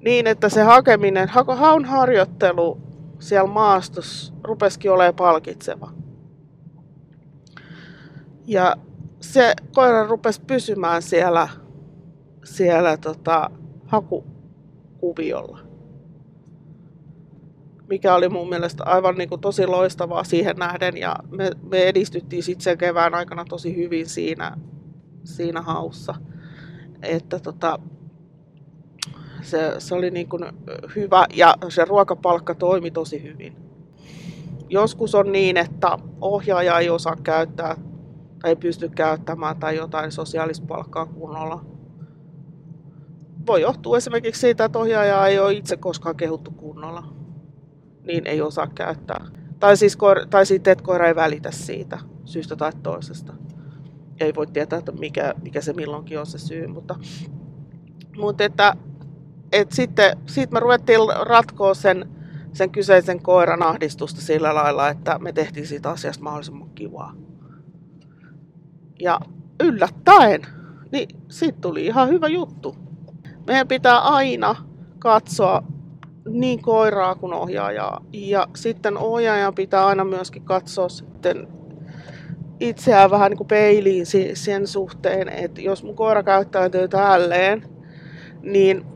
[0.00, 2.78] Niin, että se hakeminen, haun harjoittelu
[3.18, 5.90] siellä maastossa rupesikin olemaan palkitseva.
[8.46, 8.76] Ja
[9.20, 11.48] se koira rupesi pysymään siellä,
[12.44, 13.50] siellä tota,
[13.86, 14.24] haku,
[14.98, 15.58] kuviolla.
[17.88, 22.42] Mikä oli mun mielestä aivan niin kuin tosi loistavaa siihen nähden ja me, me edistyttiin
[22.42, 24.56] sitten sen kevään aikana tosi hyvin siinä,
[25.24, 26.14] siinä haussa.
[27.02, 27.78] Että tota,
[29.42, 30.44] se, se oli niin kuin
[30.96, 33.56] hyvä ja se ruokapalkka toimi tosi hyvin.
[34.68, 37.76] Joskus on niin, että ohjaaja ei osaa käyttää
[38.42, 41.75] tai ei pysty käyttämään tai jotain sosiaalista palkkaa kunnolla
[43.46, 47.02] voi johtua esimerkiksi siitä, että ohjaaja ei ole itse koskaan kehuttu kunnolla,
[48.06, 49.26] niin ei osaa käyttää.
[49.60, 53.34] Tai, siis koira, tai sitten, että koira ei välitä siitä syystä tai toisesta.
[54.20, 56.94] Ei voi tietää, että mikä, mikä se milloinkin on se syy, mutta,
[58.16, 58.76] mutta että,
[59.52, 62.10] että sitten siitä me ruvettiin ratkoa sen,
[62.52, 67.14] sen kyseisen koiran ahdistusta sillä lailla, että me tehtiin siitä asiasta mahdollisimman kivaa.
[69.00, 69.20] Ja
[69.60, 70.42] yllättäen,
[70.92, 72.85] niin siitä tuli ihan hyvä juttu.
[73.46, 74.56] Meidän pitää aina
[74.98, 75.62] katsoa
[76.28, 78.04] niin koiraa kuin ohjaajaa.
[78.12, 81.48] Ja sitten ohjaajan pitää aina myöskin katsoa sitten
[82.60, 87.68] itseään vähän niin kuin peiliin sen suhteen, että jos mun koira käyttäytyy tälleen,
[88.42, 88.86] niin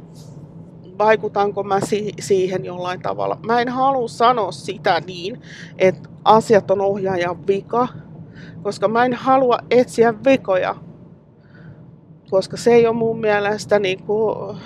[0.98, 3.38] vaikutanko mä si- siihen jollain tavalla.
[3.46, 5.42] Mä en halua sanoa sitä niin,
[5.78, 7.88] että asiat on ohjaajan vika,
[8.62, 10.74] koska mä en halua etsiä vikoja,
[12.30, 14.56] koska se ei ole mun mielestä niin kuin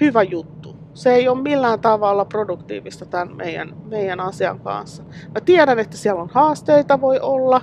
[0.00, 0.76] hyvä juttu.
[0.94, 5.02] Se ei ole millään tavalla produktiivista tämän meidän, meidän asian kanssa.
[5.34, 7.60] Mä tiedän, että siellä on haasteita voi olla,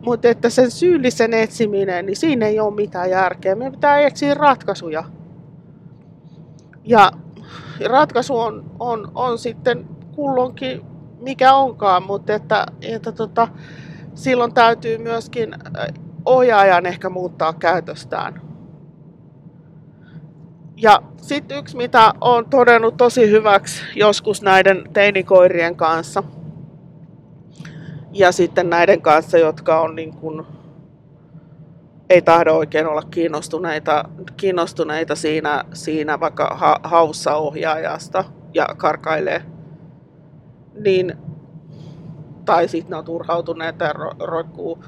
[0.00, 3.54] mutta että sen syyllisen etsiminen, niin siinä ei ole mitään järkeä.
[3.54, 5.04] Meidän pitää etsiä ratkaisuja.
[6.84, 7.12] Ja
[7.88, 10.82] ratkaisu on, on, on sitten kulloinkin
[11.20, 13.48] mikä onkaan, mutta että, että tota,
[14.14, 15.54] silloin täytyy myöskin
[16.24, 18.40] ohjaajan ehkä muuttaa käytöstään.
[20.76, 26.22] Ja sitten yksi, mitä on todennut tosi hyväksi joskus näiden teinikoirien kanssa,
[28.12, 30.46] ja sitten näiden kanssa, jotka on niin kuin,
[32.10, 34.04] ei tahdo oikein olla kiinnostuneita,
[34.36, 39.42] kiinnostuneita siinä, siinä vaikka ha, haussa ohjaajasta ja karkailee,
[40.80, 41.18] niin,
[42.44, 44.84] tai sitten ne on turhautuneita ja ro, roikkuu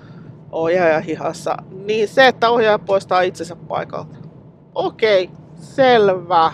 [0.52, 4.16] ohjaaja hihassa, niin se, että ohjaaja poistaa itsensä paikalta.
[4.74, 6.52] Okei, selvä.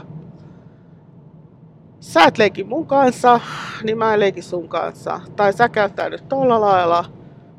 [2.01, 3.41] Sä et leiki mun kanssa,
[3.83, 5.21] niin mä en leiki sun kanssa.
[5.37, 7.05] Tai sä käyttäydyt tolla lailla,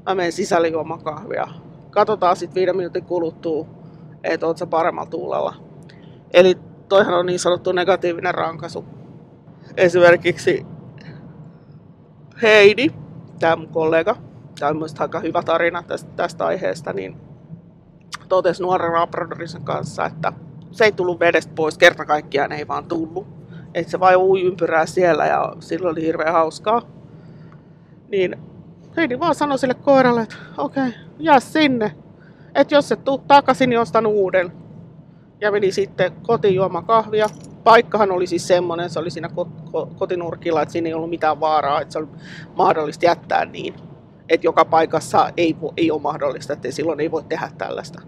[0.05, 1.47] mä menen sisälle juomaan kahvia.
[1.89, 3.67] Katsotaan sitten viiden minuutin kuluttua,
[4.23, 5.55] että oot sä paremmalla tuulella.
[6.33, 6.57] Eli
[6.89, 8.85] toihan on niin sanottu negatiivinen rankaisu.
[9.77, 10.65] Esimerkiksi
[12.41, 12.89] Heidi,
[13.39, 14.15] tämä mun kollega,
[14.63, 17.17] tämä on myös aika hyvä tarina tästä, tästä aiheesta, niin
[18.29, 20.33] totesi nuoren Labradorisen kanssa, että
[20.71, 23.27] se ei tullut vedestä pois, kerta kaikkiaan ei vaan tullut.
[23.73, 26.81] Että se vain ui ympyrää siellä ja silloin oli hirveän hauskaa.
[28.09, 28.35] Niin
[28.97, 31.95] Heidi vaan sanoi sille koiralle, että okei, okay, jää sinne.
[32.55, 34.51] Että jos et tuu takaisin, niin ostan uuden.
[35.41, 37.27] Ja meni sitten kotiin juomaan kahvia.
[37.63, 39.29] Paikkahan oli siis semmoinen, se oli siinä
[39.97, 42.07] kotinurkilla, että siinä ei ollut mitään vaaraa, että se oli
[42.55, 43.92] mahdollista jättää niin.
[44.33, 48.01] Että joka paikassa ei, ei ole mahdollista, että silloin ei voi tehdä tällaista.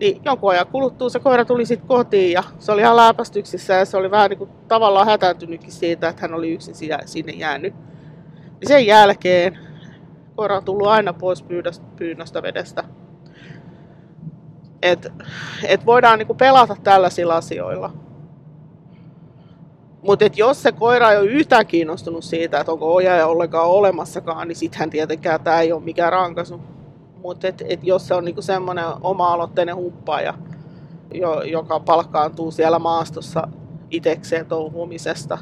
[0.00, 3.84] Niin jonkun ajan kuluttua se koira tuli sitten kotiin ja se oli ihan läpästyksissä ja
[3.84, 7.74] se oli vähän niin kuin tavallaan hätääntynytkin siitä, että hän oli yksin sinne jäänyt.
[8.60, 9.58] Niin sen jälkeen
[10.36, 11.44] koira on tullut aina pois
[11.96, 12.84] pyynnöstä, vedestä.
[14.82, 15.12] Et,
[15.68, 18.05] et voidaan niinku pelata tällaisilla asioilla.
[20.06, 24.56] Mutta jos se koira ei ole yhtään kiinnostunut siitä, että onko ohjaaja ollenkaan olemassakaan, niin
[24.56, 26.60] sittenhän tietenkään tämä ei ole mikään rankaisu.
[27.22, 30.34] Mutta et, et jos se on niinku semmoinen oma-aloitteinen humppaaja,
[31.14, 33.48] jo, joka palkkaantuu siellä maastossa
[33.90, 35.38] itekseen touhumisesta,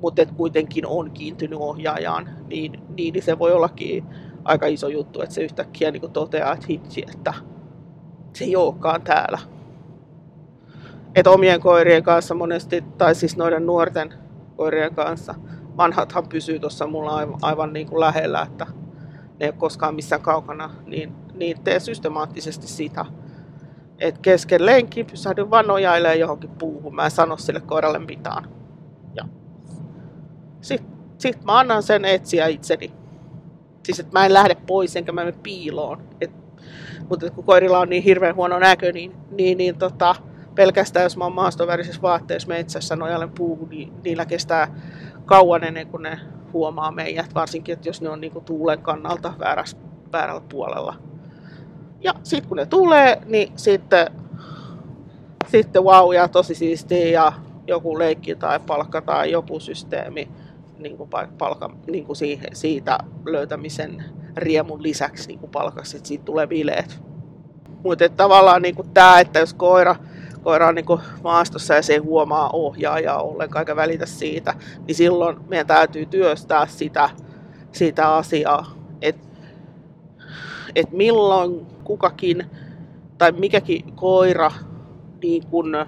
[0.00, 4.04] mutta kuitenkin on kiintynyt ohjaajaan, niin, niin se voi ollakin
[4.44, 7.34] aika iso juttu, että se yhtäkkiä niin toteaa, että hitsi, että
[8.32, 9.38] se ei olekaan täällä.
[11.14, 14.14] Et omien koirien kanssa monesti, tai siis noiden nuorten
[14.56, 15.34] koirien kanssa,
[15.76, 18.66] vanhathan pysyy tuossa mulla aivan, aivan niin kuin lähellä, että
[19.40, 23.04] ne ei ole koskaan missään kaukana, niin, niin tee systemaattisesti sitä.
[23.98, 26.94] Et kesken lenki pysähdy vaan nojailemaan johonkin puuhun.
[26.94, 28.44] Mä en sano sille koiralle mitään.
[29.14, 29.24] Ja
[30.60, 32.92] sitten sit mä annan sen etsiä itseni.
[33.82, 36.02] Siis että mä en lähde pois enkä mä mene piiloon.
[36.20, 36.30] Et,
[37.08, 40.14] mutta kun koirilla on niin hirveän huono näkö, niin, niin, niin tota,
[40.54, 44.74] pelkästään jos mä oon maastovärisessä vaatteessa metsässä nojailen puuhun, niin niillä kestää
[45.24, 46.20] kauan ennen kuin ne
[46.52, 49.76] huomaa meidät, varsinkin että jos ne on niinku tuulen kannalta väärässä,
[50.12, 50.94] väärällä puolella.
[52.00, 54.10] Ja sitten kun ne tulee, niin sitten,
[55.48, 57.32] sitten wow ja tosi siistiä ja
[57.66, 60.28] joku leikki tai palkka tai joku systeemi
[60.78, 62.16] niin kuin palka, niin kuin
[62.52, 64.04] siitä löytämisen
[64.36, 67.02] riemun lisäksi niin kuin palkaksi, että siitä tulee bileet.
[67.82, 69.96] Mutta tavallaan niin kuin tämä, että jos koira,
[70.42, 70.86] koira on niin
[71.24, 74.54] maastossa ja se ei huomaa ohjaajaa ollenkaan eikä välitä siitä,
[74.86, 77.10] niin silloin meidän täytyy työstää sitä,
[77.72, 79.28] sitä asiaa, että
[80.76, 82.46] et milloin kukakin
[83.18, 84.50] tai mikäkin koira
[85.22, 85.86] niin kun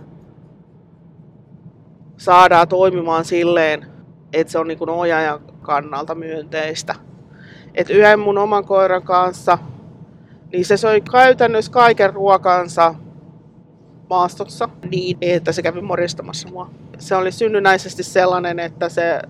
[2.17, 3.87] saadaan toimimaan silleen,
[4.33, 6.95] että se on niin ohjaajan kannalta myönteistä.
[7.75, 9.59] Et yhden mun oman koiran kanssa,
[10.53, 12.95] niin se söi käytännössä kaiken ruokansa
[14.15, 16.71] maastossa niin, että se kävi moristamassa mua.
[16.99, 19.21] se oli synnynnäisesti sellainen, että se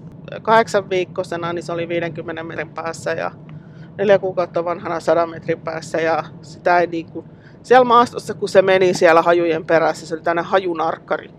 [0.42, 3.30] kahdeksan viikkoisena niin se oli 50 metrin päässä ja
[3.98, 7.26] neljä kuukautta vanhana 100 metrin päässä ja sitä ei niin kuin,
[7.62, 11.30] siellä maastossa kun se meni siellä hajujen perässä, se oli tänne hajunarkkari,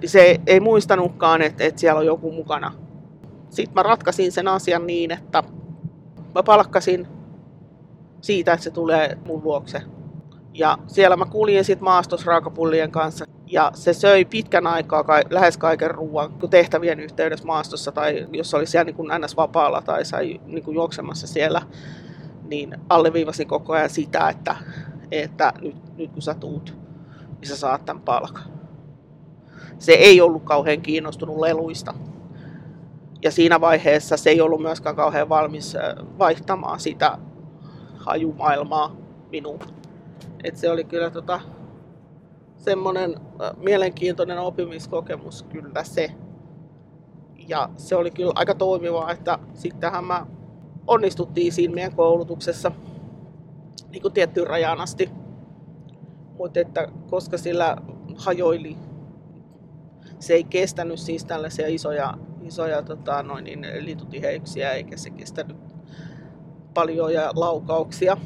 [0.00, 2.72] niin se ei, ei muistanutkaan, että, että siellä on joku mukana.
[3.50, 5.42] Sitten mä ratkaisin sen asian niin, että
[6.34, 7.08] mä palkkasin
[8.20, 9.82] siitä, että se tulee mun luokse.
[10.54, 13.24] Ja siellä mä kuljin sitten maastos raakapullien kanssa.
[13.46, 18.66] Ja se söi pitkän aikaa ka- lähes kaiken ruoan tehtävien yhteydessä maastossa tai jos oli
[18.66, 21.62] siellä niin kuin NS-vapaalla tai sai niin kuin juoksemassa siellä,
[22.44, 24.56] niin alleviivasin koko ajan sitä, että,
[25.10, 26.76] että nyt, nyt kun sä tuut,
[27.40, 28.42] niin sä saat tämän palkan.
[29.78, 31.94] Se ei ollut kauhean kiinnostunut leluista.
[33.22, 35.76] Ja siinä vaiheessa se ei ollut myöskään kauhean valmis
[36.18, 37.18] vaihtamaan sitä
[37.96, 38.96] hajumaailmaa
[39.30, 39.60] minuun.
[40.44, 41.40] Et se oli kyllä tota,
[42.56, 43.14] semmoinen
[43.56, 46.10] mielenkiintoinen oppimiskokemus kyllä se.
[47.48, 50.26] Ja se oli kyllä aika toimivaa, että sittenhän mä
[50.86, 52.72] onnistuttiin siinä meidän koulutuksessa
[53.90, 55.10] niin kuin tiettyyn rajaan asti.
[56.38, 57.76] Mutta että koska sillä
[58.16, 58.76] hajoili,
[60.18, 65.56] se ei kestänyt siis tällaisia isoja, isoja tota, noin niin, litutiheyksiä, eikä se kestänyt
[66.74, 68.16] paljon ja laukauksia.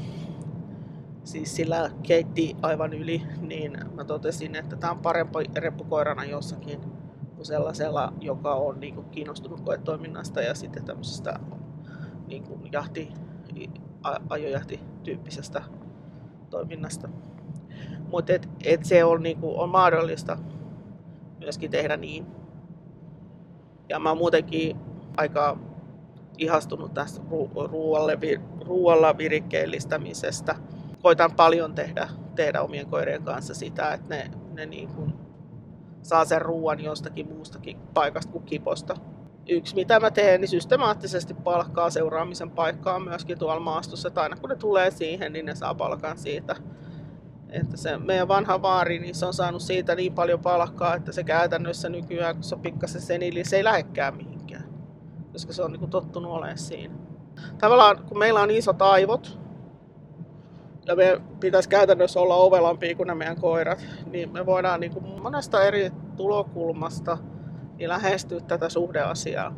[1.29, 6.81] Siis sillä keitti aivan yli, niin mä totesin, että tämä on parempi reppukoirana jossakin
[7.37, 11.41] kuin sellaisella, joka on niin kuin, kiinnostunut koetoiminnasta ja sitten tämmöisestä
[12.27, 13.13] niin kuin, jahti,
[14.29, 15.63] ajojahti-tyyppisestä
[16.51, 17.09] toiminnasta.
[18.11, 20.39] Mutta et, et se on, niin kuin, on mahdollista
[21.39, 22.27] myöskin tehdä niin.
[23.89, 24.77] Ja mä oon muutenkin
[25.17, 25.59] aika
[26.39, 27.21] ihastunut tästä
[27.71, 28.19] ruoalle,
[28.67, 30.57] ruoalla virikkeellistämisestä.
[31.03, 35.13] Koitan paljon tehdä, tehdä omien koirien kanssa sitä, että ne, ne niin kuin
[36.03, 38.97] saa sen ruoan jostakin muustakin paikasta kuin kiposta.
[39.49, 44.09] Yksi mitä mä teen, niin systemaattisesti palkkaa seuraamisen paikkaa myöskin tuolla maastossa.
[44.09, 46.57] Että aina kun ne tulee siihen, niin ne saa palkan siitä.
[47.49, 51.25] Että se meidän vanha vaari, niin se on saanut siitä niin paljon palkkaa, että se
[51.25, 54.39] käytännössä nykyään, kun se on pikkasen senili, se ei lähekkää mihinkään
[55.39, 56.95] koska se on niin kuin tottunut olemaan siinä.
[57.59, 59.39] Tavallaan kun meillä on isot aivot,
[60.89, 65.23] ja me pitäisi käytännössä olla ovelampia kuin ne meidän koirat, niin me voidaan niin kuin
[65.23, 67.19] monesta eri tulokulmasta
[67.79, 69.55] niin lähestyä tätä suhdeasiaa.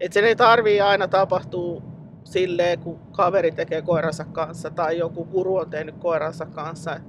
[0.00, 1.82] Et sen ei tarvii aina tapahtua
[2.24, 7.00] silleen, kun kaveri tekee koiransa kanssa tai joku guru on tehnyt koiransa kanssa,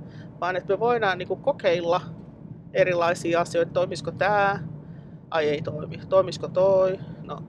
[0.42, 2.02] vaan että me voidaan niin kuin kokeilla
[2.74, 4.60] erilaisia asioita, toimisiko tämä,
[5.32, 7.44] ai ei toimi, toimisiko toi, no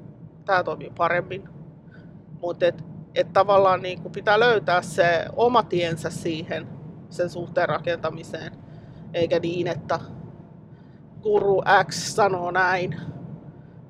[0.44, 1.48] tämä toimii paremmin.
[2.40, 2.66] Mutta
[3.14, 6.68] et, et tavallaan niin kuin pitää löytää se oma tiensä siihen,
[7.10, 8.52] sen suhteen rakentamiseen.
[9.14, 10.00] Eikä niin, että
[11.22, 12.96] guru X sanoo näin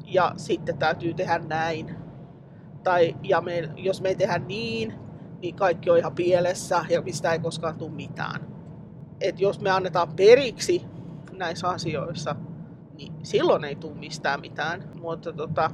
[0.07, 1.97] ja sitten täytyy tehdä näin.
[2.83, 4.95] Tai ja me, jos me ei tehdä niin,
[5.41, 8.41] niin kaikki on ihan pielessä ja mistä ei koskaan tule mitään.
[9.21, 10.87] Et jos me annetaan periksi
[11.33, 12.37] näissä asioissa,
[12.95, 14.91] niin silloin ei tule mistään mitään.
[15.01, 15.71] Mutta tota,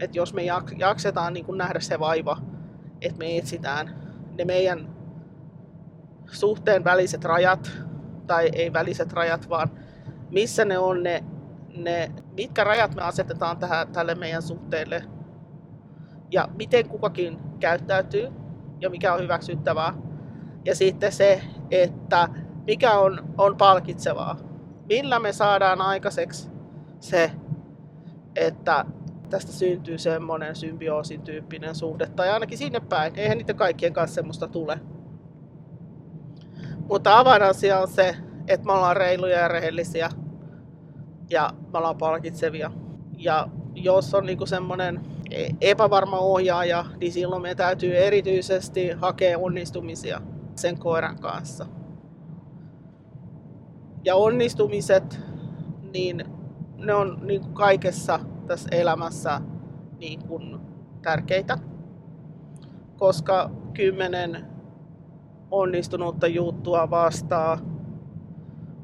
[0.00, 0.42] että jos me
[0.78, 2.36] jaksetaan niin nähdä se vaiva,
[3.04, 3.94] että me etsitään
[4.38, 4.88] ne meidän
[6.26, 7.70] suhteen väliset rajat,
[8.26, 9.70] tai ei väliset rajat, vaan
[10.30, 11.24] missä ne on ne,
[11.76, 15.04] ne mitkä rajat me asetetaan tähän, tälle meidän suhteelle,
[16.30, 18.28] ja miten kukakin käyttäytyy,
[18.80, 19.94] ja mikä on hyväksyttävää.
[20.64, 22.28] Ja sitten se, että
[22.66, 24.36] mikä on, on palkitsevaa.
[24.88, 26.50] Millä me saadaan aikaiseksi
[27.00, 27.30] se,
[28.36, 28.84] että
[29.34, 33.12] tästä syntyy semmoinen symbioosin tyyppinen suhde, tai ainakin sinne päin.
[33.16, 34.80] Eihän niitä kaikkien kanssa semmoista tule.
[36.88, 38.16] Mutta avainasia on se,
[38.48, 40.08] että me ollaan reiluja ja rehellisiä
[41.30, 42.70] ja me ollaan palkitsevia.
[43.18, 45.00] Ja jos on niinku semmoinen
[45.60, 50.20] epävarma ohjaaja, niin silloin meidän täytyy erityisesti hakea onnistumisia
[50.56, 51.66] sen koiran kanssa.
[54.04, 55.20] Ja onnistumiset,
[55.92, 56.24] niin
[56.76, 59.40] ne on niin kuin kaikessa tässä elämässä
[59.98, 60.60] niin kuin
[61.02, 61.58] tärkeitä,
[62.96, 64.46] koska kymmenen
[65.50, 67.58] onnistunutta juttua vastaa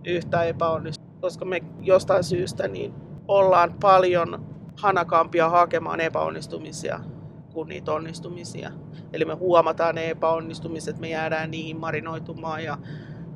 [0.05, 2.95] yhtä epäonnistunutta, koska me jostain syystä niin
[3.29, 4.47] ollaan paljon
[4.77, 7.01] hanakampia hakemaan epäonnistumisia
[7.53, 8.71] kuin niitä onnistumisia.
[9.13, 12.79] Eli me huomataan ne epäonnistumiset, me jäädään niihin marinoitumaan ja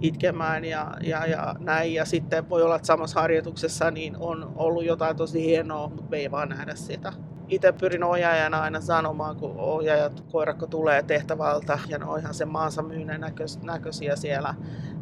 [0.00, 1.94] itkemään ja, ja, ja näin.
[1.94, 6.16] Ja sitten voi olla, että samassa harjoituksessa niin on ollut jotain tosi hienoa, mutta me
[6.16, 7.12] ei vaan nähdä sitä.
[7.48, 12.48] Itse pyrin ohjaajana aina sanomaan, kun ohjaajat, koirakko tulee tehtävältä ja ne on ihan sen
[12.48, 13.24] maansa myyneen
[13.62, 14.54] näköisiä siellä,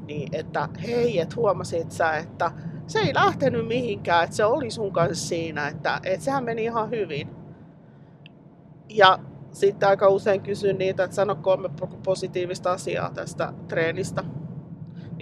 [0.07, 2.51] niin että hei, et huomasit sä, että
[2.87, 6.91] se ei lähtenyt mihinkään, että se oli sun kanssa siinä, että, että sehän meni ihan
[6.91, 7.29] hyvin.
[8.89, 9.19] Ja
[9.53, 11.71] sitten aika usein kysyn niitä, että sano kolme
[12.05, 14.25] positiivista asiaa tästä treenistä.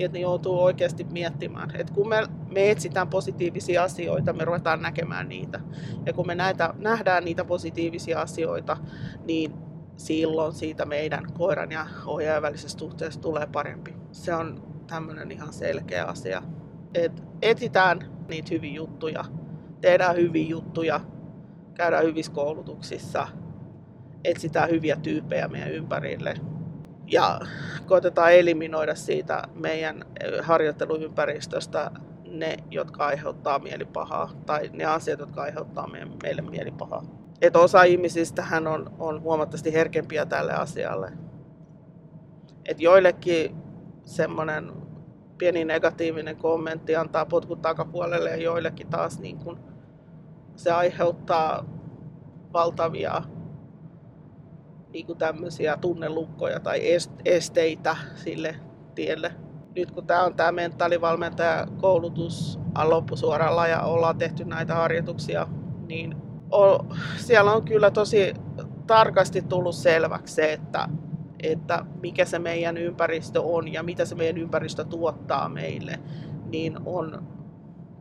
[0.04, 1.70] Että ne joutuu oikeasti miettimään.
[1.74, 5.60] Että kun me, me etsitään positiivisia asioita, me ruvetaan näkemään niitä.
[6.06, 8.76] Ja kun me näitä, nähdään niitä positiivisia asioita,
[9.24, 9.52] niin
[9.96, 13.94] silloin siitä meidän koiran ja ohjaajan välisestä suhteesta tulee parempi.
[14.12, 16.42] Se on tämmöinen ihan selkeä asia.
[16.94, 17.98] Et etsitään
[18.28, 19.24] niitä hyviä juttuja,
[19.80, 21.00] tehdään hyviä juttuja,
[21.74, 23.28] käydään hyvissä koulutuksissa,
[24.24, 26.34] etsitään hyviä tyyppejä meidän ympärille
[27.10, 27.40] ja
[27.86, 30.04] koitetaan eliminoida siitä meidän
[30.42, 31.90] harjoitteluympäristöstä
[32.28, 35.88] ne, jotka aiheuttaa mielipahaa tai ne asiat, jotka aiheuttaa
[36.22, 37.02] meille mielipahaa.
[37.40, 41.12] Et osa ihmisistä hän on, on huomattavasti herkempiä tälle asialle.
[42.64, 43.56] Et joillekin
[44.04, 44.72] semmoinen
[45.38, 49.58] pieni negatiivinen kommentti antaa potkut takapuolelle ja joillekin taas niin kun
[50.56, 51.64] se aiheuttaa
[52.52, 53.22] valtavia
[54.92, 56.80] niin kuin tämmöisiä tunnelukkoja tai
[57.24, 58.56] esteitä sille
[58.94, 59.32] tielle.
[59.76, 65.46] Nyt kun tämä on tämä mentaalivalmentajakoulutus loppusuoralla ja ollaan tehty näitä harjoituksia,
[65.86, 66.16] niin
[67.16, 68.34] siellä on kyllä tosi
[68.86, 70.88] tarkasti tullut selväksi se, että,
[71.42, 76.00] että mikä se meidän ympäristö on ja mitä se meidän ympäristö tuottaa meille,
[76.46, 77.22] niin on,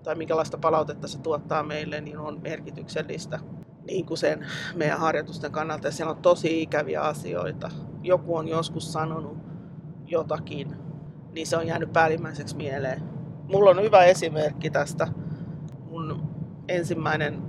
[0.03, 3.39] tai minkälaista palautetta se tuottaa meille, niin on merkityksellistä
[3.87, 5.87] niin kuin sen meidän harjoitusten kannalta.
[5.87, 7.69] Ja siellä on tosi ikäviä asioita.
[8.03, 9.37] Joku on joskus sanonut
[10.05, 10.75] jotakin,
[11.31, 13.03] niin se on jäänyt päällimmäiseksi mieleen.
[13.43, 15.07] Mulla on hyvä esimerkki tästä.
[15.89, 16.29] Mun
[16.67, 17.41] ensimmäinen,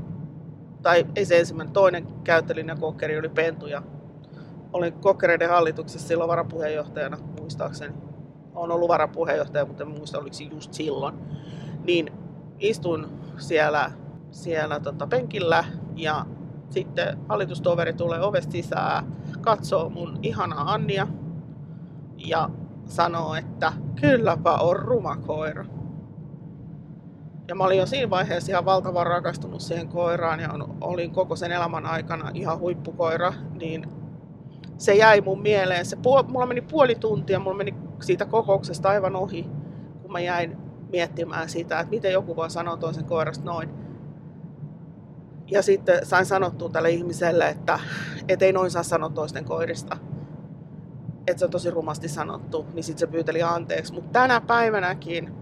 [0.82, 3.82] tai ei se ensimmäinen, toinen käyttölinja kokkeri oli pentuja.
[4.72, 7.94] Olin kokkereiden hallituksessa silloin varapuheenjohtajana, muistaakseni.
[8.54, 11.14] Olen ollut varapuheenjohtaja, mutta en muista oliko se just silloin.
[11.84, 12.12] Niin
[12.58, 13.06] istuin
[13.36, 13.92] siellä,
[14.30, 15.64] siellä tota penkillä
[15.96, 16.26] ja
[16.70, 19.04] sitten hallitustoveri tulee ovesta sisään,
[19.40, 21.06] katsoo mun ihanaa Annia
[22.16, 22.50] ja
[22.84, 25.64] sanoo, että kylläpä on ruma koira.
[27.48, 30.48] Ja mä olin jo siinä vaiheessa ihan valtavan rakastunut siihen koiraan ja
[30.80, 33.86] olin koko sen elämän aikana ihan huippukoira, niin
[34.78, 35.86] se jäi mun mieleen.
[35.86, 39.48] Se puol- mulla meni puoli tuntia, mulla meni siitä kokouksesta aivan ohi,
[40.02, 40.56] kun mä jäin
[40.92, 43.70] miettimään sitä, että miten joku voi sanoa toisen koirasta noin.
[45.50, 47.80] Ja sitten sain sanottua tälle ihmiselle, että
[48.28, 49.96] et ei noin saa sanoa toisten koirista.
[51.26, 53.92] Että se on tosi rumasti sanottu, niin sitten se pyyteli anteeksi.
[53.92, 55.32] Mutta tänä päivänäkin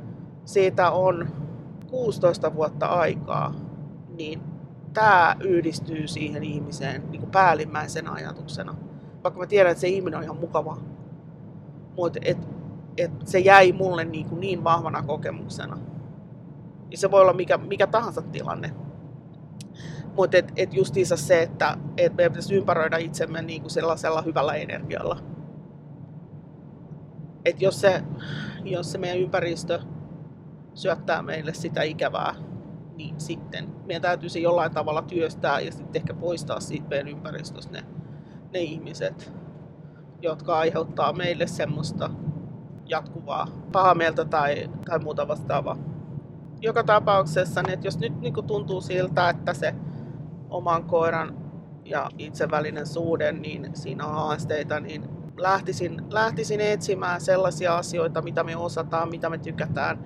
[0.44, 1.28] siitä on
[1.90, 3.54] 16 vuotta aikaa,
[4.08, 4.40] niin
[4.92, 8.74] tämä yhdistyy siihen ihmiseen niin kuin päällimmäisenä ajatuksena.
[9.24, 10.78] Vaikka mä tiedän, että se ihminen on ihan mukava.
[11.96, 12.38] Mutta et,
[12.96, 15.78] et se jäi mulle niin, kuin niin vahvana kokemuksena.
[16.90, 18.74] Ja se voi olla mikä, mikä tahansa tilanne.
[20.18, 24.54] Mutta et, et justiinsa se, että et meidän pitäisi ympäröidä itsemme niin kuin sellaisella hyvällä
[24.54, 25.18] energialla.
[27.44, 28.02] Et jos se,
[28.64, 29.80] jos se meidän ympäristö
[30.74, 32.34] syöttää meille sitä ikävää,
[32.96, 37.84] niin sitten meidän täytyisi jollain tavalla työstää ja sitten ehkä poistaa siitä meidän ympäristöstä ne,
[38.52, 39.32] ne ihmiset,
[40.22, 42.10] jotka aiheuttaa meille semmoista
[42.86, 45.76] jatkuvaa pahaa mieltä tai, tai muuta vastaavaa.
[46.60, 49.74] Joka tapauksessa, niin että jos nyt niin tuntuu siltä, että se
[50.50, 51.36] oman koiran
[51.84, 55.04] ja itse välinen suhde, niin siinä on haasteita, niin
[55.36, 59.98] lähtisin, lähtisin etsimään sellaisia asioita, mitä me osataan, mitä me tykätään,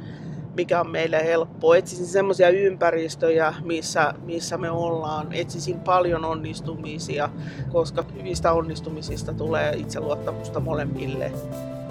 [0.57, 1.75] mikä on meille helppo.
[1.75, 5.33] Etsisin semmoisia ympäristöjä, missä, missä me ollaan.
[5.33, 7.29] Etsisin paljon onnistumisia,
[7.73, 11.33] koska hyvistä onnistumisista tulee itseluottamusta molemmille.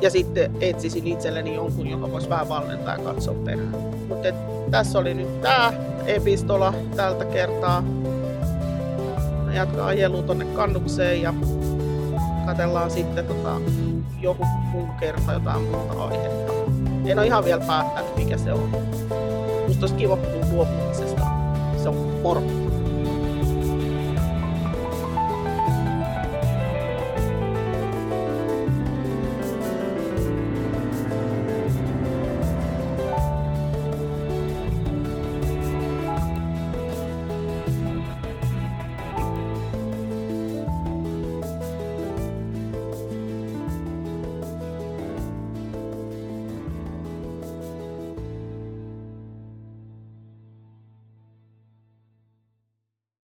[0.02, 3.76] Ja sitten etsisin itselleni jonkun, joka voisi vähän valmentaa ja katsoa perään.
[4.08, 4.30] Mutta
[4.72, 5.74] tässä oli nyt tämä
[6.06, 7.84] epistola tältä kertaa
[9.54, 11.34] jatkaa ajelua tonne kannukseen ja
[12.46, 13.62] katellaan sitten tota,
[14.22, 16.54] joku muu kerta jotain muuta aihetta.
[17.06, 18.70] En ole ihan vielä päättänyt mikä se on.
[19.68, 21.22] Musta olisi kiva puhua luopumisesta.
[21.84, 22.71] Se on moro.